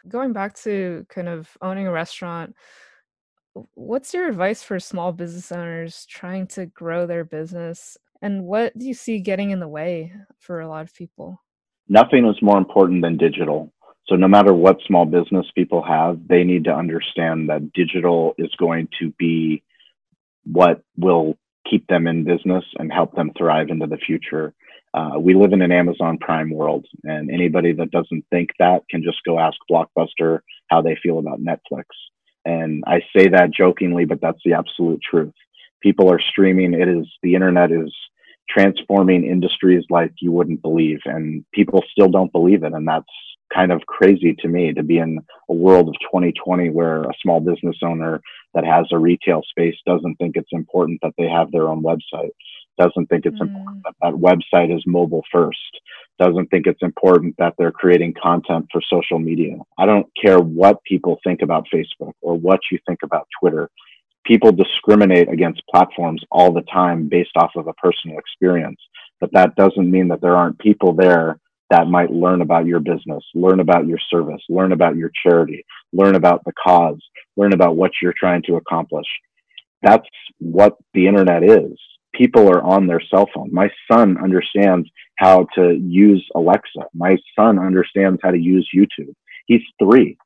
[0.08, 2.56] Going back to kind of owning a restaurant,
[3.74, 8.86] what's your advice for small business owners trying to grow their business and what do
[8.86, 11.42] you see getting in the way for a lot of people?
[11.88, 13.72] Nothing is more important than digital.
[14.08, 18.50] So, no matter what small business people have, they need to understand that digital is
[18.58, 19.64] going to be
[20.44, 21.38] what will
[21.70, 24.54] keep them in business and help them thrive into the future.
[24.94, 29.04] Uh, we live in an Amazon Prime world, and anybody that doesn't think that can
[29.04, 31.86] just go ask Blockbuster how they feel about Netflix.
[32.46, 35.34] And I say that jokingly, but that's the absolute truth.
[35.82, 36.74] People are streaming.
[36.74, 37.94] It is the internet is
[38.50, 43.06] transforming industries like you wouldn't believe and people still don't believe it and that's
[43.54, 47.40] kind of crazy to me to be in a world of 2020 where a small
[47.40, 48.22] business owner
[48.54, 52.32] that has a retail space doesn't think it's important that they have their own website
[52.78, 53.48] doesn't think it's mm.
[53.48, 55.58] important that that website is mobile first
[56.20, 60.84] doesn't think it's important that they're creating content for social media i don't care what
[60.84, 63.70] people think about facebook or what you think about twitter
[64.26, 68.80] people discriminate against platforms all the time based off of a personal experience.
[69.20, 73.24] But that doesn't mean that there aren't people there that might learn about your business,
[73.34, 77.02] learn about your service, learn about your charity, learn about the cause,
[77.38, 79.08] learn about what you're trying to accomplish.
[79.82, 80.08] That's
[80.40, 81.78] what the internet is.
[82.14, 83.50] People are on their cell phone.
[83.52, 86.86] My son understands how to use Alexa.
[86.94, 89.14] My son understands how to use YouTube.
[89.48, 90.18] He's three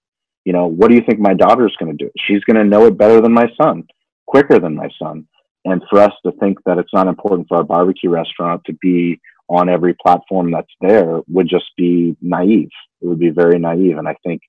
[0.49, 2.09] you know, what do you think my daughter's going to do?
[2.25, 3.83] She's going to know it better than my son,
[4.25, 5.27] quicker than my son.
[5.65, 9.19] And for us to think that it's not important for our barbecue restaurant to be
[9.49, 12.69] on every platform that's there would just be naive.
[13.01, 13.97] It would be very naive.
[13.97, 14.41] And I think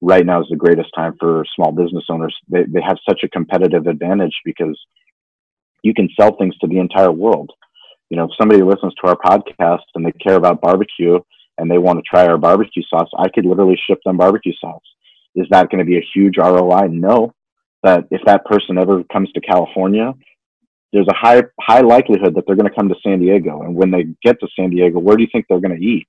[0.00, 2.36] right now is the greatest time for small business owners.
[2.48, 4.78] They, they have such a competitive advantage because
[5.82, 7.50] you can sell things to the entire world.
[8.10, 11.18] You know, if somebody listens to our podcast and they care about barbecue
[11.56, 14.82] and they want to try our barbecue sauce, I could literally ship them barbecue sauce.
[15.34, 16.88] Is that going to be a huge ROI?
[16.90, 17.32] No.
[17.82, 20.12] But if that person ever comes to California,
[20.92, 23.62] there's a high high likelihood that they're going to come to San Diego.
[23.62, 26.06] And when they get to San Diego, where do you think they're going to eat?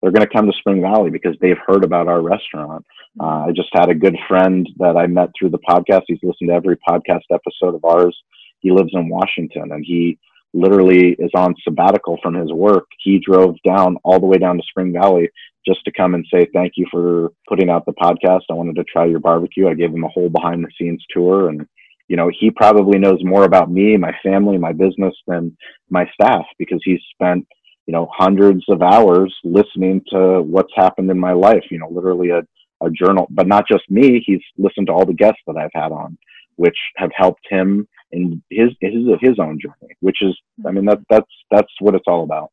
[0.00, 2.84] They're going to come to Spring Valley because they've heard about our restaurant.
[3.20, 6.02] Uh, I just had a good friend that I met through the podcast.
[6.08, 8.16] He's listened to every podcast episode of ours.
[8.60, 10.18] He lives in Washington and he
[10.54, 12.86] literally is on sabbatical from his work.
[12.98, 15.30] He drove down all the way down to Spring Valley
[15.66, 18.42] just to come and say thank you for putting out the podcast.
[18.50, 19.68] I wanted to try your barbecue.
[19.68, 21.66] I gave him a whole behind the scenes tour and
[22.12, 25.56] you know, he probably knows more about me, my family, my business than
[25.88, 27.48] my staff because he's spent,
[27.86, 32.28] you know, hundreds of hours listening to what's happened in my life, you know, literally
[32.28, 32.42] a,
[32.84, 34.22] a journal, but not just me.
[34.26, 36.18] He's listened to all the guests that I've had on,
[36.56, 40.98] which have helped him in his, his, his own journey, which is, I mean, that,
[41.08, 42.50] that's, that's what it's all about.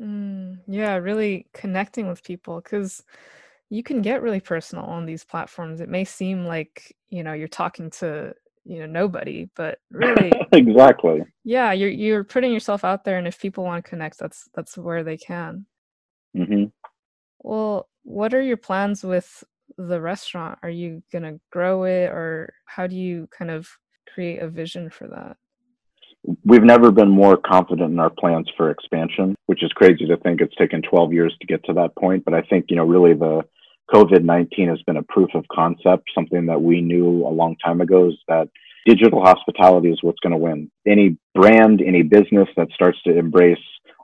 [0.00, 3.02] Mm, yeah, really connecting with people because
[3.68, 5.80] you can get really personal on these platforms.
[5.80, 11.22] It may seem like, you know, you're talking to you know nobody but really exactly.
[11.44, 14.76] Yeah you're you're putting yourself out there and if people want to connect that's that's
[14.76, 15.66] where they can.
[16.36, 16.64] Mm-hmm.
[17.40, 19.44] well what are your plans with
[19.76, 20.58] the restaurant?
[20.62, 23.68] Are you going to grow it or how do you kind of
[24.12, 25.36] create a vision for that?
[26.44, 30.40] We've never been more confident in our plans for expansion which is crazy to think
[30.40, 33.12] it's taken 12 years to get to that point but i think you know really
[33.12, 33.42] the
[33.90, 37.80] COVID 19 has been a proof of concept, something that we knew a long time
[37.80, 38.48] ago is that
[38.86, 40.70] digital hospitality is what's going to win.
[40.86, 43.58] Any brand, any business that starts to embrace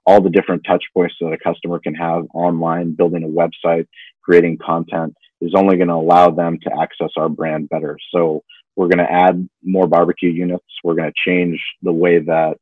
[0.07, 3.87] all the different touch points that a customer can have online, building a website,
[4.23, 7.99] creating content is only going to allow them to access our brand better.
[8.13, 8.43] So
[8.77, 10.65] we're going to add more barbecue units.
[10.83, 12.59] We're going to change the way that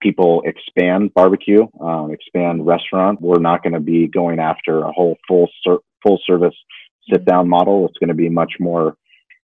[0.00, 3.20] people expand barbecue, um, expand restaurant.
[3.20, 6.54] We're not going to be going after a whole full ser- full service
[7.10, 7.50] sit down mm-hmm.
[7.50, 7.86] model.
[7.86, 8.96] It's going to be much more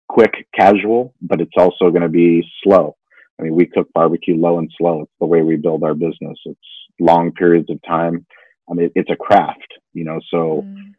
[0.08, 2.96] quick, casual, but it's also going to be slow.
[3.40, 5.04] I mean, we cook barbecue low and slow.
[5.04, 6.38] It's the way we build our business.
[6.46, 6.60] It's
[7.00, 8.26] long periods of time.
[8.70, 10.94] I mean, it's a craft, you know, so mm.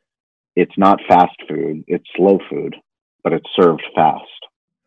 [0.57, 2.75] it's not fast food, it's slow food,
[3.23, 4.25] but it's served fast.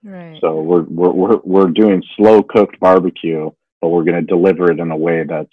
[0.03, 0.37] Right.
[0.41, 4.79] So we're, we're, we're, we're doing slow cooked barbecue, but we're going to deliver it
[4.79, 5.49] in a way that's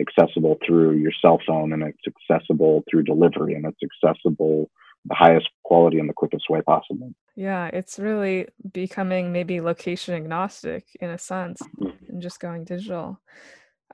[0.00, 4.70] accessible through your cell phone and it's accessible through delivery and it's accessible
[5.04, 7.12] the highest quality and the quickest way possible.
[7.36, 12.12] Yeah, it's really becoming maybe location agnostic in a sense mm-hmm.
[12.12, 13.20] and just going digital.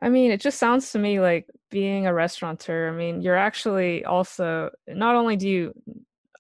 [0.01, 2.89] I mean, it just sounds to me like being a restaurateur.
[2.89, 5.75] I mean, you're actually also not only do you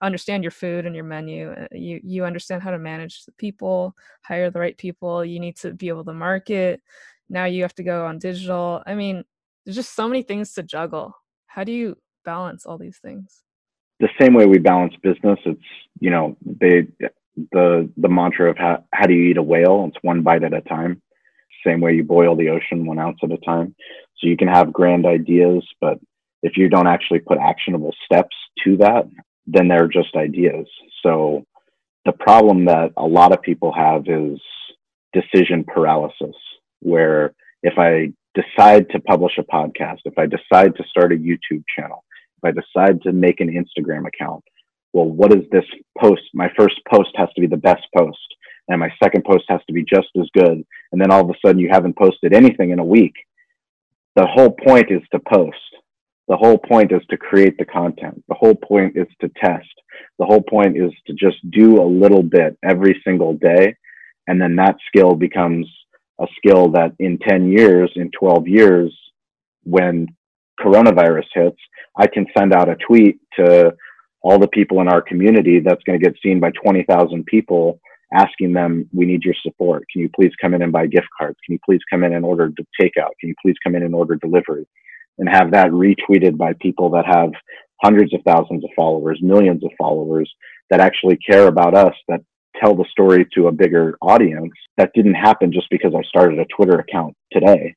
[0.02, 3.94] understand your food and your menu, uh, you you understand how to manage the people,
[4.22, 6.82] hire the right people, you need to be able to market.
[7.30, 8.82] Now you have to go on digital.
[8.86, 9.24] I mean,
[9.64, 11.14] there's just so many things to juggle.
[11.46, 13.42] How do you balance all these things?
[14.00, 15.60] The same way we balance business, it's
[16.00, 16.88] you know they
[17.52, 19.84] the the mantra of how how do you eat a whale?
[19.88, 21.00] It's one bite at a time.
[21.66, 23.74] Same way you boil the ocean one ounce at a time.
[24.18, 25.98] So you can have grand ideas, but
[26.42, 29.08] if you don't actually put actionable steps to that,
[29.46, 30.66] then they're just ideas.
[31.02, 31.46] So
[32.04, 34.40] the problem that a lot of people have is
[35.12, 36.36] decision paralysis,
[36.80, 41.64] where if I decide to publish a podcast, if I decide to start a YouTube
[41.74, 42.04] channel,
[42.42, 44.44] if I decide to make an Instagram account,
[44.92, 45.64] well, what is this
[45.98, 46.22] post?
[46.34, 48.18] My first post has to be the best post,
[48.68, 50.64] and my second post has to be just as good.
[50.92, 53.14] And then all of a sudden, you haven't posted anything in a week.
[54.16, 55.56] The whole point is to post.
[56.28, 58.24] The whole point is to create the content.
[58.28, 59.68] The whole point is to test.
[60.18, 63.76] The whole point is to just do a little bit every single day.
[64.26, 65.66] And then that skill becomes
[66.20, 68.96] a skill that in 10 years, in 12 years,
[69.64, 70.06] when
[70.60, 71.58] coronavirus hits,
[71.98, 73.74] I can send out a tweet to
[74.22, 77.80] all the people in our community that's going to get seen by 20,000 people
[78.14, 79.84] asking them, we need your support.
[79.92, 81.36] Can you please come in and buy gift cards?
[81.44, 82.48] Can you please come in and order
[82.80, 83.10] takeout?
[83.20, 84.66] Can you please come in and order delivery?
[85.18, 87.30] And have that retweeted by people that have
[87.82, 90.32] hundreds of thousands of followers, millions of followers
[90.70, 92.20] that actually care about us, that
[92.60, 94.52] tell the story to a bigger audience.
[94.76, 97.74] That didn't happen just because I started a Twitter account today.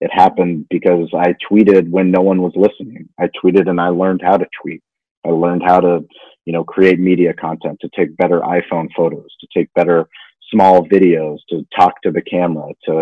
[0.00, 3.08] It happened because I tweeted when no one was listening.
[3.20, 4.82] I tweeted and I learned how to tweet.
[5.24, 6.00] I learned how to,
[6.44, 10.08] you know, create media content, to take better iPhone photos, to take better
[10.52, 12.92] small videos, to talk to the camera, to,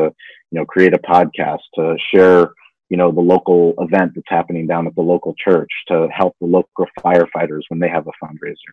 [0.50, 2.50] you know, create a podcast, to share,
[2.90, 6.46] you know, the local event that's happening down at the local church, to help the
[6.46, 8.72] local firefighters when they have a fundraiser.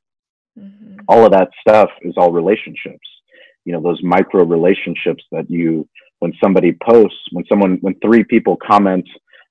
[0.57, 0.97] Mm-hmm.
[1.07, 3.07] All of that stuff is all relationships.
[3.65, 5.87] You know, those micro relationships that you,
[6.19, 9.07] when somebody posts, when someone, when three people comment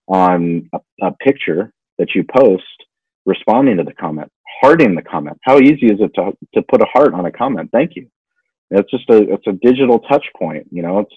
[0.09, 2.65] on a, a picture that you post,
[3.25, 5.39] responding to the comment, hearting the comment.
[5.43, 7.71] How easy is it to, to put a heart on a comment?
[7.73, 8.09] Thank you.
[8.71, 10.67] It's just a, it's a digital touch point.
[10.71, 11.15] You know, it's,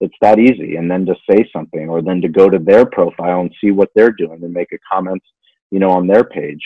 [0.00, 0.76] it's that easy.
[0.76, 3.90] And then to say something or then to go to their profile and see what
[3.94, 5.22] they're doing and make a comment,
[5.70, 6.62] you know, on their page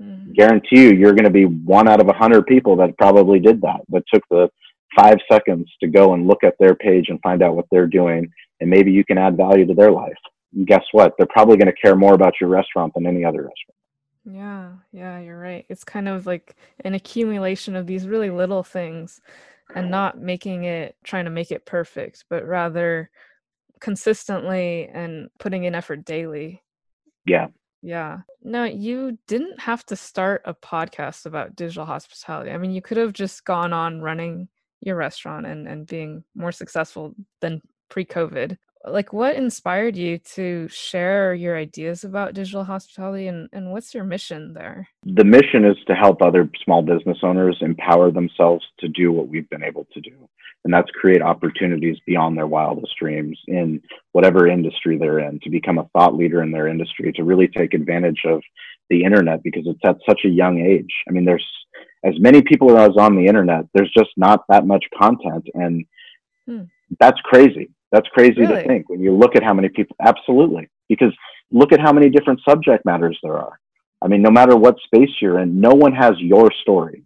[0.00, 0.32] Mm-hmm.
[0.32, 3.60] Guarantee you, you're going to be one out of a hundred people that probably did
[3.62, 4.48] that, that took the
[4.96, 8.30] five seconds to go and look at their page and find out what they're doing.
[8.60, 10.14] And maybe you can add value to their life.
[10.54, 11.14] And guess what?
[11.16, 13.74] They're probably going to care more about your restaurant than any other restaurant.
[14.24, 15.66] Yeah, yeah, you're right.
[15.68, 19.20] It's kind of like an accumulation of these really little things
[19.74, 23.10] and not making it, trying to make it perfect, but rather
[23.80, 26.62] consistently and putting in effort daily.
[27.26, 27.48] Yeah,
[27.84, 28.20] yeah.
[28.42, 32.50] No, you didn't have to start a podcast about digital hospitality.
[32.50, 34.48] I mean, you could have just gone on running
[34.80, 37.60] your restaurant and, and being more successful than
[37.90, 38.56] pre COVID.
[38.86, 44.04] Like what inspired you to share your ideas about digital hospitality and, and what's your
[44.04, 44.88] mission there?
[45.04, 49.48] The mission is to help other small business owners empower themselves to do what we've
[49.48, 50.28] been able to do
[50.64, 53.82] and that's create opportunities beyond their wildest dreams in
[54.12, 57.74] whatever industry they're in to become a thought leader in their industry to really take
[57.74, 58.42] advantage of
[58.90, 60.92] the internet because it's at such a young age.
[61.08, 61.46] I mean there's
[62.04, 65.84] as many people as on the internet there's just not that much content and
[66.46, 66.62] hmm.
[66.98, 68.62] that's crazy that's crazy really?
[68.62, 71.12] to think when you look at how many people, absolutely, because
[71.52, 73.56] look at how many different subject matters there are.
[74.02, 77.04] I mean, no matter what space you're in, no one has your story.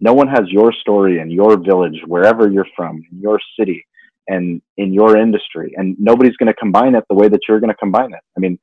[0.00, 3.86] No one has your story in your village, wherever you're from, in your city,
[4.26, 5.74] and in your industry.
[5.76, 8.20] And nobody's going to combine it the way that you're going to combine it.
[8.34, 8.58] I mean,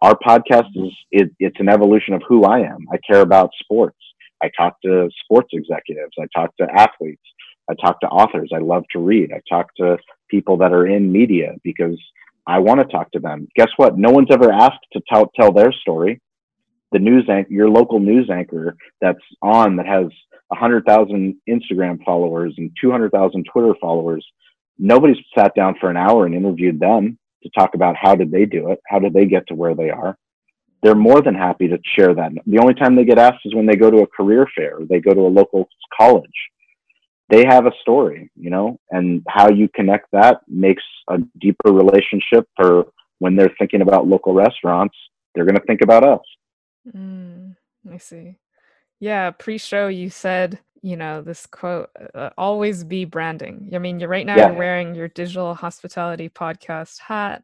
[0.00, 2.86] our podcast is it, it's an evolution of who I am.
[2.90, 3.98] I care about sports.
[4.42, 6.14] I talk to sports executives.
[6.18, 7.22] I talk to athletes.
[7.70, 8.50] I talk to authors.
[8.54, 9.32] I love to read.
[9.32, 9.98] I talk to
[10.30, 11.98] people that are in media because
[12.46, 13.48] I want to talk to them.
[13.56, 13.98] Guess what?
[13.98, 16.20] No one's ever asked to tell, their story.
[16.92, 20.06] The news anchor, your local news anchor that's on that has
[20.48, 24.26] 100,000 Instagram followers and 200,000 Twitter followers,
[24.78, 28.44] nobody's sat down for an hour and interviewed them to talk about how did they
[28.46, 28.80] do it?
[28.86, 30.18] How did they get to where they are?
[30.82, 32.32] They're more than happy to share that.
[32.46, 34.98] The only time they get asked is when they go to a career fair, they
[34.98, 36.26] go to a local college
[37.30, 42.46] they have a story, you know, and how you connect that makes a deeper relationship
[42.56, 42.86] for
[43.18, 44.96] when they're thinking about local restaurants,
[45.34, 46.20] they're going to think about us.
[46.94, 47.56] Mm,
[47.90, 48.36] I see.
[48.98, 53.70] Yeah, pre-show you said, you know, this quote, uh, always be branding.
[53.74, 54.48] I mean, you're right now yeah.
[54.48, 57.42] you're wearing your digital hospitality podcast hat.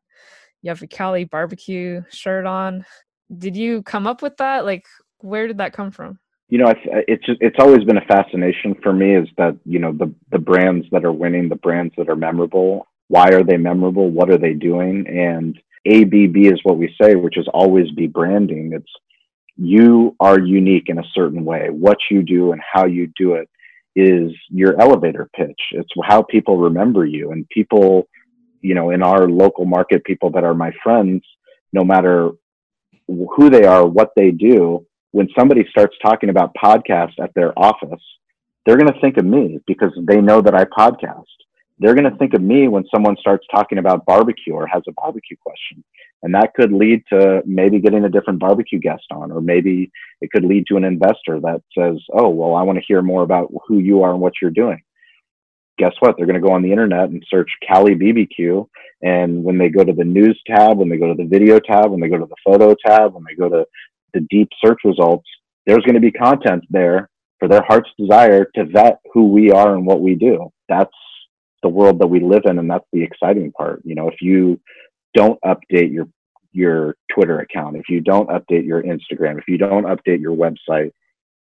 [0.63, 2.85] You have a Cali barbecue shirt on.
[3.37, 4.65] Did you come up with that?
[4.65, 4.85] Like
[5.19, 6.19] where did that come from?
[6.49, 9.93] You know, it's just, it's always been a fascination for me is that you know
[9.93, 12.87] the the brands that are winning, the brands that are memorable.
[13.09, 14.11] Why are they memorable?
[14.11, 15.07] What are they doing?
[15.09, 18.73] And ABB is what we say, which is always be branding.
[18.73, 18.91] It's
[19.57, 21.69] you are unique in a certain way.
[21.71, 23.49] What you do and how you do it
[23.97, 25.61] is your elevator pitch.
[25.73, 28.09] It's how people remember you and people,
[28.61, 31.25] you know, in our local market, people that are my friends,
[31.73, 32.31] no matter
[33.09, 38.03] who they are, what they do, when somebody starts talking about podcasts at their office,
[38.65, 41.25] they're going to think of me because they know that I podcast.
[41.79, 44.93] They're going to think of me when someone starts talking about barbecue or has a
[44.93, 45.85] barbecue question.
[46.23, 49.91] And that could lead to maybe getting a different barbecue guest on, or maybe
[50.21, 53.23] it could lead to an investor that says, Oh, well, I want to hear more
[53.23, 54.83] about who you are and what you're doing.
[55.79, 56.17] Guess what?
[56.17, 58.67] They're going to go on the internet and search Cali BBQ.
[59.03, 61.91] And when they go to the news tab, when they go to the video tab,
[61.91, 63.67] when they go to the photo tab, when they go to
[64.15, 65.27] the deep search results,
[65.67, 69.75] there's going to be content there for their heart's desire to vet who we are
[69.75, 70.51] and what we do.
[70.69, 70.91] That's
[71.63, 73.83] the world that we live in, and that's the exciting part.
[73.85, 74.61] You know, if you
[75.15, 76.09] don't update your
[76.53, 80.93] your Twitter account, if you don't update your Instagram, if you don't update your website,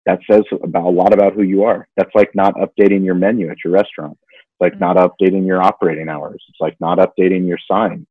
[0.06, 1.88] that says about a lot about who you are.
[1.98, 4.18] That's like not updating your menu at your restaurant.
[4.32, 4.96] It's like mm-hmm.
[4.96, 6.44] not updating your operating hours.
[6.50, 8.08] It's like not updating your sign.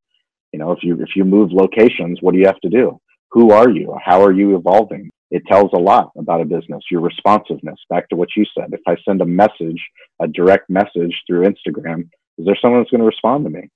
[0.52, 3.00] You know, if you if you move locations, what do you have to do?
[3.34, 3.92] Who are you?
[4.02, 5.10] How are you evolving?
[5.32, 7.80] It tells a lot about a business, your responsiveness.
[7.90, 8.72] Back to what you said.
[8.72, 9.82] If I send a message,
[10.22, 12.08] a direct message through Instagram,
[12.38, 13.68] is there someone that's going to respond to me?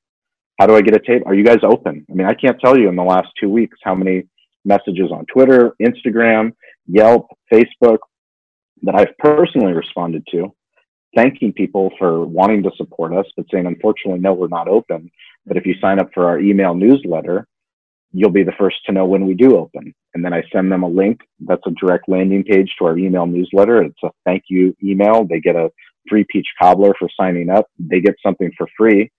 [0.61, 1.25] How do I get a tape?
[1.27, 2.07] Are you guys open?
[2.09, 4.29] I mean, I can't tell you in the last two weeks how many
[4.65, 6.53] messages on Twitter, Instagram,
[6.87, 7.99] Yelp, Facebook
[8.83, 10.55] that I've personally responded to,
[11.17, 15.11] thanking people for wanting to support us, but saying, unfortunately, no, we're not open.
[15.47, 17.49] But if you sign up for our email newsletter,
[18.13, 19.95] you'll be the first to know when we do open.
[20.15, 21.21] And then I send them a link.
[21.41, 23.83] That's a direct landing page to our email newsletter.
[23.83, 25.25] It's a thank you email.
[25.25, 25.71] They get a
[26.09, 27.67] free peach cobbler for signing up.
[27.79, 29.11] They get something for free.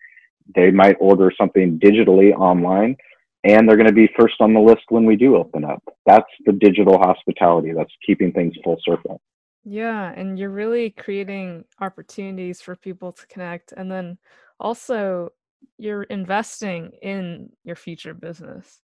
[0.55, 2.95] They might order something digitally online
[3.43, 5.81] and they're going to be first on the list when we do open up.
[6.05, 7.71] That's the digital hospitality.
[7.75, 9.21] That's keeping things full circle.
[9.63, 14.17] Yeah, and you're really creating opportunities for people to connect and then
[14.59, 15.31] also
[15.78, 18.82] you're investing in your future business.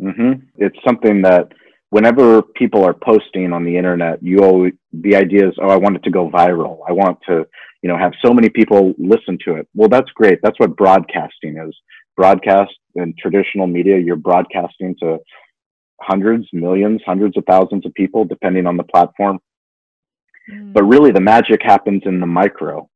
[0.00, 0.44] Mm-hmm.
[0.56, 1.52] It's something that
[1.90, 5.96] whenever people are posting on the internet, you always the idea is, oh, I want
[5.96, 6.78] it to go viral.
[6.88, 7.46] I want to,
[7.82, 9.68] you know, have so many people listen to it.
[9.74, 10.38] Well, that's great.
[10.42, 11.74] That's what broadcasting is.
[12.16, 15.18] Broadcast and traditional media, you're broadcasting to
[16.00, 19.38] hundreds, millions, hundreds of thousands of people, depending on the platform.
[20.52, 20.72] Mm.
[20.72, 22.88] But really, the magic happens in the micro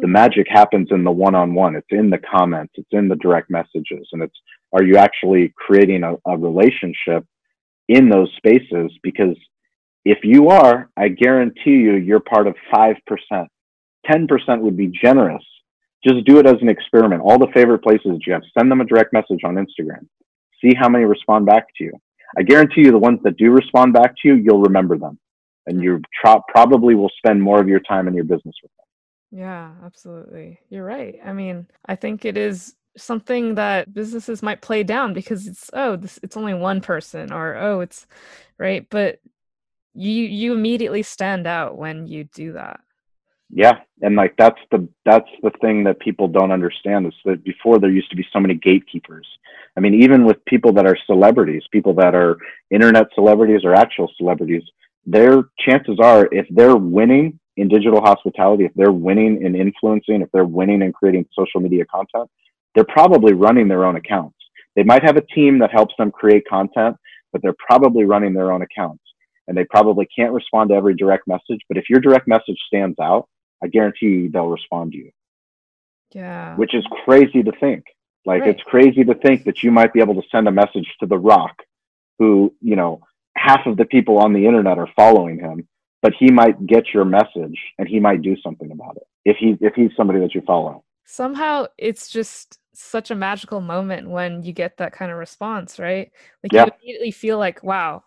[0.00, 4.08] the magic happens in the one-on-one it's in the comments it's in the direct messages
[4.12, 4.36] and it's
[4.72, 7.24] are you actually creating a, a relationship
[7.88, 9.36] in those spaces because
[10.04, 12.96] if you are i guarantee you you're part of 5%
[14.10, 15.44] 10% would be generous
[16.06, 17.22] Just do it as an experiment.
[17.22, 20.06] All the favorite places you have, send them a direct message on Instagram.
[20.62, 21.92] See how many respond back to you.
[22.38, 25.18] I guarantee you, the ones that do respond back to you, you'll remember them,
[25.66, 25.82] and hmm.
[25.82, 28.83] you tro- probably will spend more of your time in your business with them.
[29.30, 30.60] Yeah, absolutely.
[30.68, 31.18] You're right.
[31.24, 35.96] I mean, I think it is something that businesses might play down because it's oh
[35.96, 38.06] this it's only one person or oh it's
[38.58, 39.20] right but
[39.94, 42.80] you you immediately stand out when you do that
[43.50, 47.78] yeah and like that's the that's the thing that people don't understand is that before
[47.78, 49.26] there used to be so many gatekeepers
[49.76, 52.36] i mean even with people that are celebrities people that are
[52.70, 54.62] internet celebrities or actual celebrities
[55.06, 60.30] their chances are if they're winning in digital hospitality if they're winning and influencing if
[60.32, 62.28] they're winning and creating social media content
[62.74, 64.36] they're probably running their own accounts.
[64.76, 66.96] They might have a team that helps them create content,
[67.32, 69.02] but they're probably running their own accounts.
[69.46, 71.60] And they probably can't respond to every direct message.
[71.68, 73.28] But if your direct message stands out,
[73.62, 75.10] I guarantee you they'll respond to you.
[76.12, 76.56] Yeah.
[76.56, 77.84] Which is crazy to think.
[78.26, 78.50] Like right.
[78.50, 81.18] it's crazy to think that you might be able to send a message to The
[81.18, 81.56] Rock,
[82.18, 83.00] who, you know,
[83.36, 85.68] half of the people on the internet are following him,
[86.04, 89.56] but he might get your message and he might do something about it if he
[89.62, 90.84] if he's somebody that you follow.
[91.06, 96.12] Somehow it's just such a magical moment when you get that kind of response, right?
[96.42, 96.66] Like yeah.
[96.66, 98.04] you immediately feel like, wow,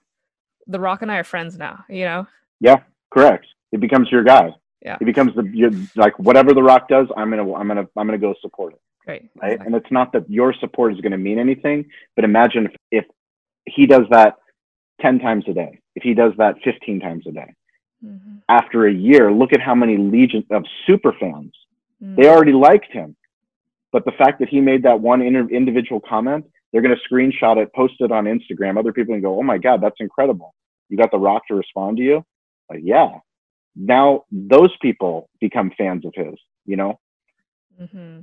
[0.68, 2.28] The Rock and I are friends now, you know?
[2.60, 2.82] Yeah,
[3.12, 3.48] correct.
[3.72, 4.52] It becomes your guy.
[4.86, 4.98] Yeah.
[5.02, 8.36] It becomes the like whatever The Rock does, I'm gonna I'm gonna I'm gonna go
[8.42, 8.82] support it.
[9.08, 9.28] Right.
[9.42, 9.54] Right.
[9.54, 9.66] Exactly.
[9.66, 11.86] And it's not that your support is gonna mean anything,
[12.16, 13.06] but imagine if, if
[13.66, 14.36] he does that
[15.02, 17.56] 10 times a day, if he does that 15 times a day.
[18.06, 18.38] Mm-hmm.
[18.50, 21.54] After a year, look at how many legions of super fans.
[22.02, 22.22] Mm-hmm.
[22.22, 23.16] They already liked him
[23.92, 27.58] but the fact that he made that one inter- individual comment, they're going to screenshot
[27.58, 28.78] it, post it on Instagram.
[28.78, 30.54] Other people can go, "Oh my God, that's incredible!
[30.90, 32.26] You got the Rock to respond to you."
[32.70, 33.20] Like, yeah.
[33.76, 36.36] Now those people become fans of his.
[36.66, 37.00] You know.
[37.82, 38.22] Mm-hmm.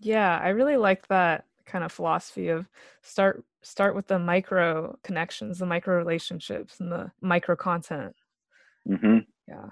[0.00, 2.66] Yeah, I really like that kind of philosophy of
[3.02, 8.14] start start with the micro connections, the micro relationships, and the micro content.
[8.88, 9.18] Mm-hmm.
[9.48, 9.66] Yeah,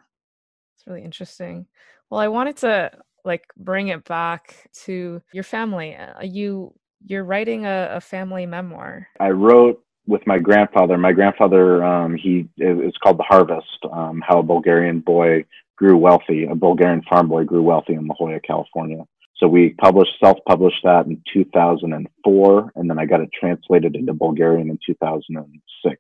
[0.75, 1.67] it's really interesting.
[2.11, 2.91] Well, I wanted to
[3.25, 5.97] like bring it back to your family.
[5.97, 6.75] Uh, you
[7.07, 9.09] you're writing a, a family memoir.
[9.21, 10.97] I wrote with my grandfather.
[10.99, 13.79] My grandfather, um, he it's called The Harvest.
[13.91, 15.45] Um, how a Bulgarian boy
[15.77, 16.45] grew wealthy.
[16.45, 19.05] A Bulgarian farm boy grew wealthy in La Jolla, California.
[19.37, 24.71] So we published, self-published that in 2004, and then I got it translated into Bulgarian
[24.71, 25.97] in 2006.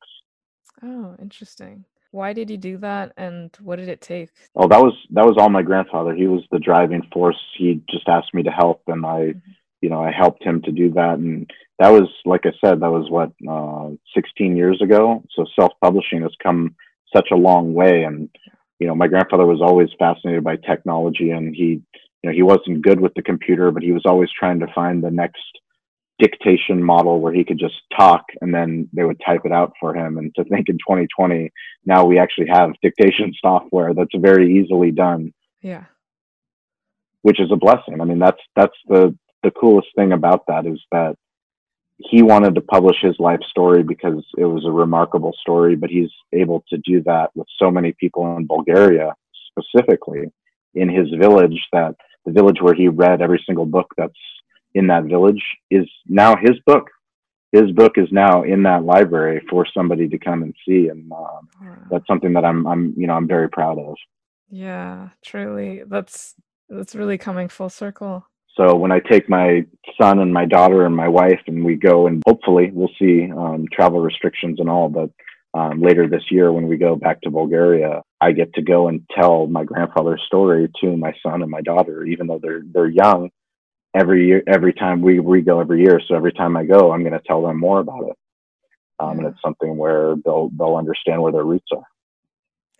[0.82, 1.84] Oh, interesting.
[2.14, 4.30] Why did you do that, and what did it take?
[4.54, 6.14] Oh, that was that was all my grandfather.
[6.14, 7.40] He was the driving force.
[7.58, 9.50] He just asked me to help, and I, mm-hmm.
[9.80, 11.18] you know, I helped him to do that.
[11.18, 11.50] And
[11.80, 15.24] that was, like I said, that was what uh, 16 years ago.
[15.34, 16.76] So self-publishing has come
[17.12, 18.28] such a long way, and
[18.78, 21.82] you know, my grandfather was always fascinated by technology, and he,
[22.22, 25.02] you know, he wasn't good with the computer, but he was always trying to find
[25.02, 25.42] the next
[26.18, 29.94] dictation model where he could just talk and then they would type it out for
[29.94, 30.18] him.
[30.18, 31.50] And to think in 2020,
[31.84, 35.32] now we actually have dictation software that's very easily done.
[35.60, 35.84] Yeah.
[37.22, 38.00] Which is a blessing.
[38.00, 41.16] I mean, that's that's the the coolest thing about that is that
[41.98, 46.10] he wanted to publish his life story because it was a remarkable story, but he's
[46.32, 49.14] able to do that with so many people in Bulgaria
[49.50, 50.30] specifically
[50.74, 51.94] in his village that
[52.26, 54.12] the village where he read every single book that's
[54.74, 56.88] in that village is now his book.
[57.52, 61.48] His book is now in that library for somebody to come and see, and um,
[61.88, 63.94] that's something that I'm, I'm, you know, I'm very proud of.
[64.50, 66.34] Yeah, truly, that's
[66.68, 68.26] that's really coming full circle.
[68.56, 69.64] So when I take my
[70.00, 73.66] son and my daughter and my wife, and we go, and hopefully we'll see um,
[73.72, 75.10] travel restrictions and all, but
[75.54, 79.02] um, later this year when we go back to Bulgaria, I get to go and
[79.16, 83.30] tell my grandfather's story to my son and my daughter, even though they're they're young
[83.94, 86.00] every year, every time we, we go every year.
[86.06, 88.16] So every time I go, I'm going to tell them more about it.
[88.98, 89.18] Um.
[89.18, 91.86] And it's something where they'll, they'll understand where their roots are.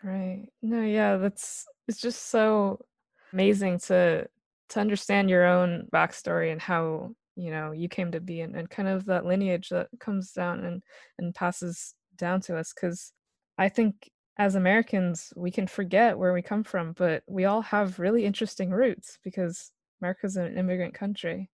[0.02, 0.48] Right.
[0.62, 2.84] No, yeah, that's, it's just so
[3.32, 4.26] amazing to,
[4.70, 8.68] to understand your own backstory and how, you know, you came to be and, and
[8.68, 10.82] kind of that lineage that comes down and,
[11.18, 12.72] and passes down to us.
[12.72, 13.12] Cause
[13.56, 17.98] I think as Americans, we can forget where we come from, but we all have
[17.98, 19.70] really interesting roots because
[20.00, 21.50] America's an immigrant country.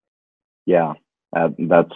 [0.66, 0.94] Yeah,
[1.36, 1.92] uh, that's.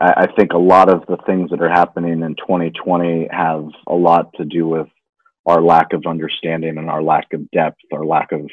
[0.00, 3.94] I, I think a lot of the things that are happening in 2020 have a
[3.94, 4.88] lot to do with
[5.46, 8.48] our lack of understanding and our lack of depth, our lack of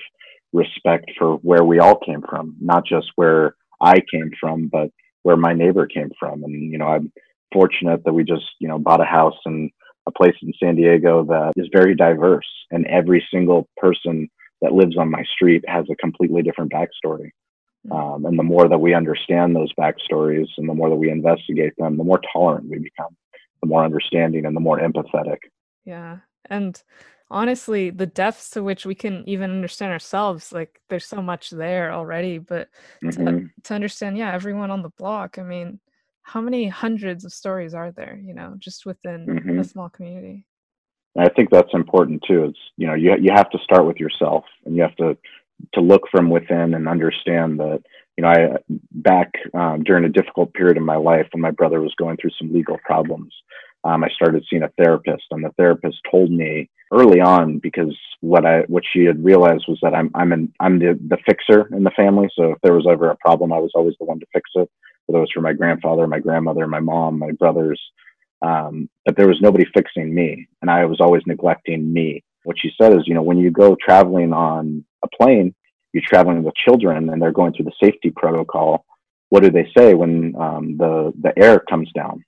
[0.54, 4.90] respect for where we all came from, not just where I came from, but
[5.24, 6.44] where my neighbor came from.
[6.44, 7.12] And, you know, I'm
[7.54, 9.70] fortunate that we just, you know, bought a house in
[10.08, 14.30] a place in San Diego that is very diverse and every single person
[14.62, 17.32] that lives on my street has a completely different backstory.
[17.86, 17.92] Hmm.
[17.92, 21.74] Um, and the more that we understand those backstories and the more that we investigate
[21.78, 23.16] them, the more tolerant we become,
[23.62, 25.38] the more understanding and the more empathetic.
[25.86, 26.18] Yeah.
[26.50, 26.82] And
[27.30, 31.92] honestly, the depths to which we can even understand ourselves, like there's so much there
[31.92, 32.40] already.
[32.40, 32.70] But
[33.04, 33.26] mm-hmm.
[33.26, 35.80] to, to understand, yeah, everyone on the block, I mean,
[36.24, 39.60] how many hundreds of stories are there, you know, just within mm-hmm.
[39.60, 40.46] a small community?
[41.18, 42.46] I think that's important too.
[42.46, 45.18] It's, you know, you, you have to start with yourself and you have to
[45.74, 47.82] to look from within and understand that
[48.16, 48.58] you know i
[48.92, 52.32] back um, during a difficult period in my life when my brother was going through
[52.38, 53.34] some legal problems
[53.84, 58.46] um, i started seeing a therapist and the therapist told me early on because what
[58.46, 61.84] i what she had realized was that i'm i'm an, i'm the, the fixer in
[61.84, 64.26] the family so if there was ever a problem i was always the one to
[64.34, 64.70] fix it
[65.06, 67.82] whether it was for my grandfather my grandmother my mom my brothers
[68.42, 72.72] um, but there was nobody fixing me and i was always neglecting me what she
[72.82, 75.54] said is, you know, when you go traveling on a plane,
[75.92, 78.86] you're traveling with children and they're going through the safety protocol.
[79.28, 82.24] What do they say when um, the the air comes down?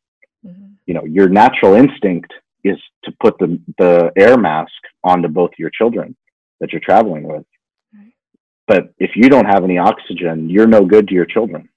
[0.46, 0.74] Mm-hmm.
[0.88, 2.34] You know, your natural instinct
[2.66, 4.74] is to put the the air mask
[5.06, 6.18] onto both your children
[6.60, 7.46] that you're traveling with.
[7.94, 8.12] Right.
[8.68, 11.70] But if you don't have any oxygen, you're no good to your children.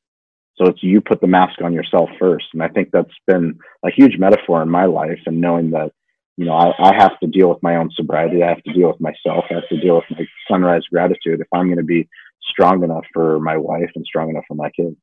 [0.56, 2.46] So it's you put the mask on yourself first.
[2.52, 5.92] And I think that's been a huge metaphor in my life and knowing that
[6.36, 8.42] you know, I, I have to deal with my own sobriety.
[8.42, 9.44] I have to deal with myself.
[9.50, 12.08] I have to deal with my sunrise gratitude if I'm going to be
[12.42, 14.96] strong enough for my wife and strong enough for my kids.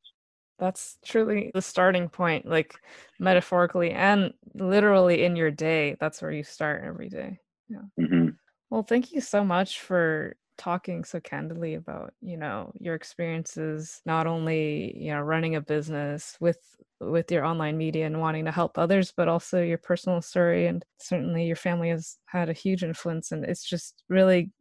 [0.58, 2.74] That's truly the starting point, like
[3.18, 5.96] metaphorically and literally in your day.
[6.00, 7.38] That's where you start every day.
[7.68, 7.82] Yeah.
[7.98, 8.28] Mm-hmm.
[8.68, 14.26] Well, thank you so much for talking so candidly about you know your experiences not
[14.26, 16.58] only you know running a business with
[17.00, 20.84] with your online media and wanting to help others but also your personal story and
[20.98, 24.52] certainly your family has had a huge influence and it's just really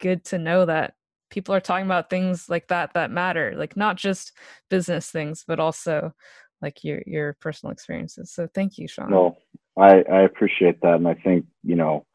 [0.00, 0.94] good to know that
[1.28, 4.30] people are talking about things like that that matter like not just
[4.70, 6.14] business things but also
[6.62, 8.32] like your your personal experiences.
[8.32, 9.36] So thank you Shawn no
[9.76, 12.06] i i appreciate that and i think you know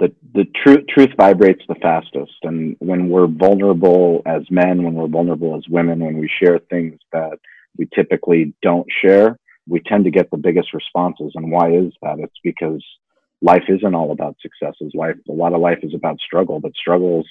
[0.00, 2.32] the the truth truth vibrates the fastest.
[2.42, 6.98] And when we're vulnerable as men when we're vulnerable as women when we share things
[7.12, 7.38] that
[7.78, 9.38] we typically don't share
[9.68, 11.32] we tend to get the biggest responses.
[11.36, 12.18] And why is that?
[12.18, 12.84] It's because
[13.40, 14.92] life isn't all about successes.
[14.94, 17.26] Life a lot of life is about struggle but struggles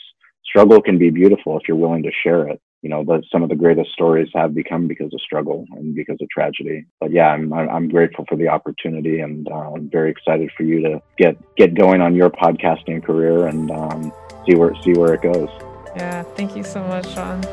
[0.45, 3.49] struggle can be beautiful if you're willing to share it you know, that some of
[3.49, 6.85] the greatest stories have become because of struggle and because of tragedy.
[6.99, 10.81] But yeah, I'm I'm grateful for the opportunity, and uh, I'm very excited for you
[10.83, 14.13] to get get going on your podcasting career and um,
[14.47, 15.49] see where see where it goes.
[15.95, 17.43] Yeah, thank you so much, Shawn.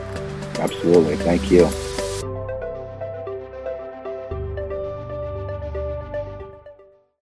[0.58, 1.68] Absolutely, thank you.